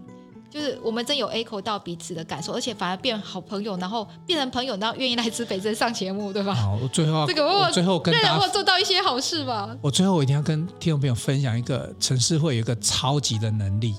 [0.49, 6.53] 就是我们真有 echo 到彼此的感受，而且反而变好朋友，然后变成朋友，然后愿意来指北镇上节目，对吧？
[6.53, 9.73] 好，我最后这个我，我最后跟大家做到一些好事吧。
[9.81, 13.95] 我最后我一定要跟听众朋友分享一个陈诗慧有一个超级的能力，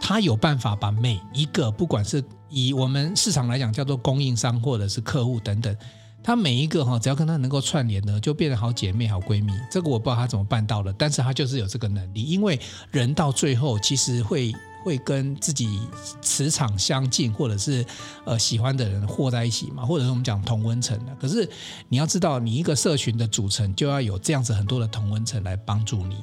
[0.00, 5.76] 他有办法把每一个不管是以我们市场来讲叫做供应商或者是客户等等。
[6.26, 9.52] 他每一个哈，只要跟他能够串联的，就变成好姐妹、好闺蜜。
[9.70, 12.20] 这个我不知道他怎么办到的，但是他就是有这个能力。
[12.20, 12.58] 因为
[12.90, 14.52] 人到最后，其实会
[14.84, 15.80] 会跟自己
[16.20, 17.86] 磁场相近，或者是
[18.24, 21.14] 呃喜欢的人和在一起嘛，或者是我们讲同温层的。
[21.20, 21.48] 可是
[21.88, 26.16] 你要知道，你一个社群的组成就要有这样子很多的同温层来帮助你。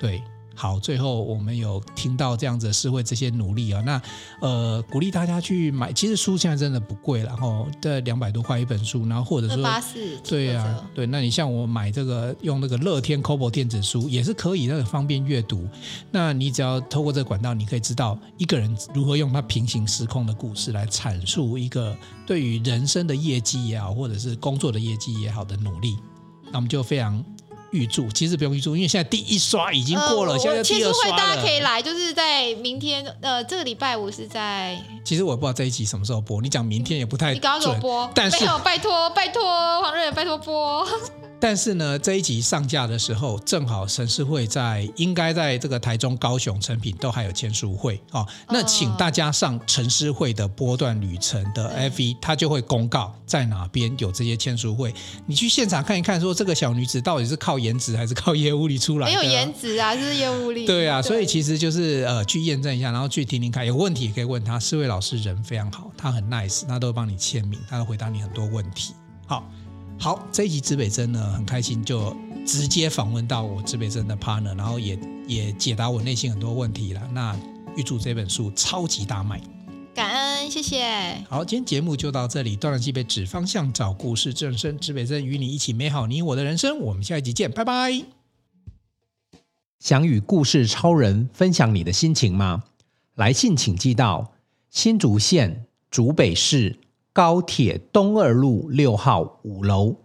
[0.00, 0.22] 对，
[0.54, 4.00] 好，最后我们有听到这样子的诗慧这些努力啊，那
[4.40, 15.68] 呃鼓励大家去买，其实书现在真的不贵，然后这两百多块一本书，然后或者说八四对呀、啊，对，那你像我买这个用那个乐天 Kobo 电子书也是可以，那个方便阅读。
[16.10, 21.96] 那你只要透过这个管道，你可以知道一个人如何用他平行时空的故事来阐述一个
[22.26, 25.96] 对于人生的业绩也好，或者是工作的业绩也好的努力，
[26.52, 27.24] 那我们就非常。
[27.74, 31.16] 预祝，其实不用预祝，因为现在第一刷已经过了，呃、现在第二刷了。
[31.18, 34.80] 大家可以来，就是在明天，呃，这个礼拜五是在。
[35.04, 37.36] 其实我也不知道这一集什么时候播，你讲明天也不太准。
[37.36, 39.42] 你刚刚播，但是拜托拜托
[39.82, 40.86] 黄瑞，拜托播。
[41.46, 48.26] 但是呢，这一集上架的时候，正好陈诗慧在应该在这个台中、高雄、成品都还有签书会哦。
[48.48, 54.94] 那请大家上陈诗慧的波段旅程的 FB，他就会公告在哪边有这些签书会。
[55.26, 59.14] 你去现场看一看，说这个小女子到底是靠颜值还是靠业务力出来的？
[59.14, 60.64] 没有颜值啊，就是业务力。
[60.64, 64.58] 对啊，所以其实就是呃去验证一下，然后去听听看，有问题也可以问他。
[64.58, 68.94] 四位老师人非常好，他很 nice，他都会帮你签名，他会回答你很多问题。
[69.26, 69.46] 好。
[69.98, 72.14] 好，这一集指北针呢，很开心就
[72.46, 77.00] 直接访问到我指北针的 partner，然后也也解答我内心很多问题了。
[77.12, 77.34] 那
[77.74, 79.40] 预祝这本书超级大卖，
[79.94, 81.24] 感恩，谢谢。
[81.30, 86.78] 好，今天节目就到这里，断了西北指方向，找故事正身，指北针与你一起美好你我的人生。
[86.80, 88.04] 我们下一集见，拜拜。
[89.78, 92.64] 想与故事超人分享你的心情吗？
[93.14, 94.32] 来信请寄到
[94.68, 96.78] 新竹县竹北市。
[97.14, 99.98] 高铁东二路六号五楼，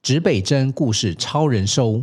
[0.00, 2.02] 指北针故事超人收。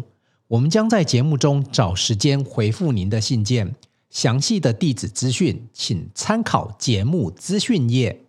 [0.49, 3.75] 我们将在节目中找时间回复您的信件。
[4.11, 8.26] 详细的地址资讯，请参考节目资讯页。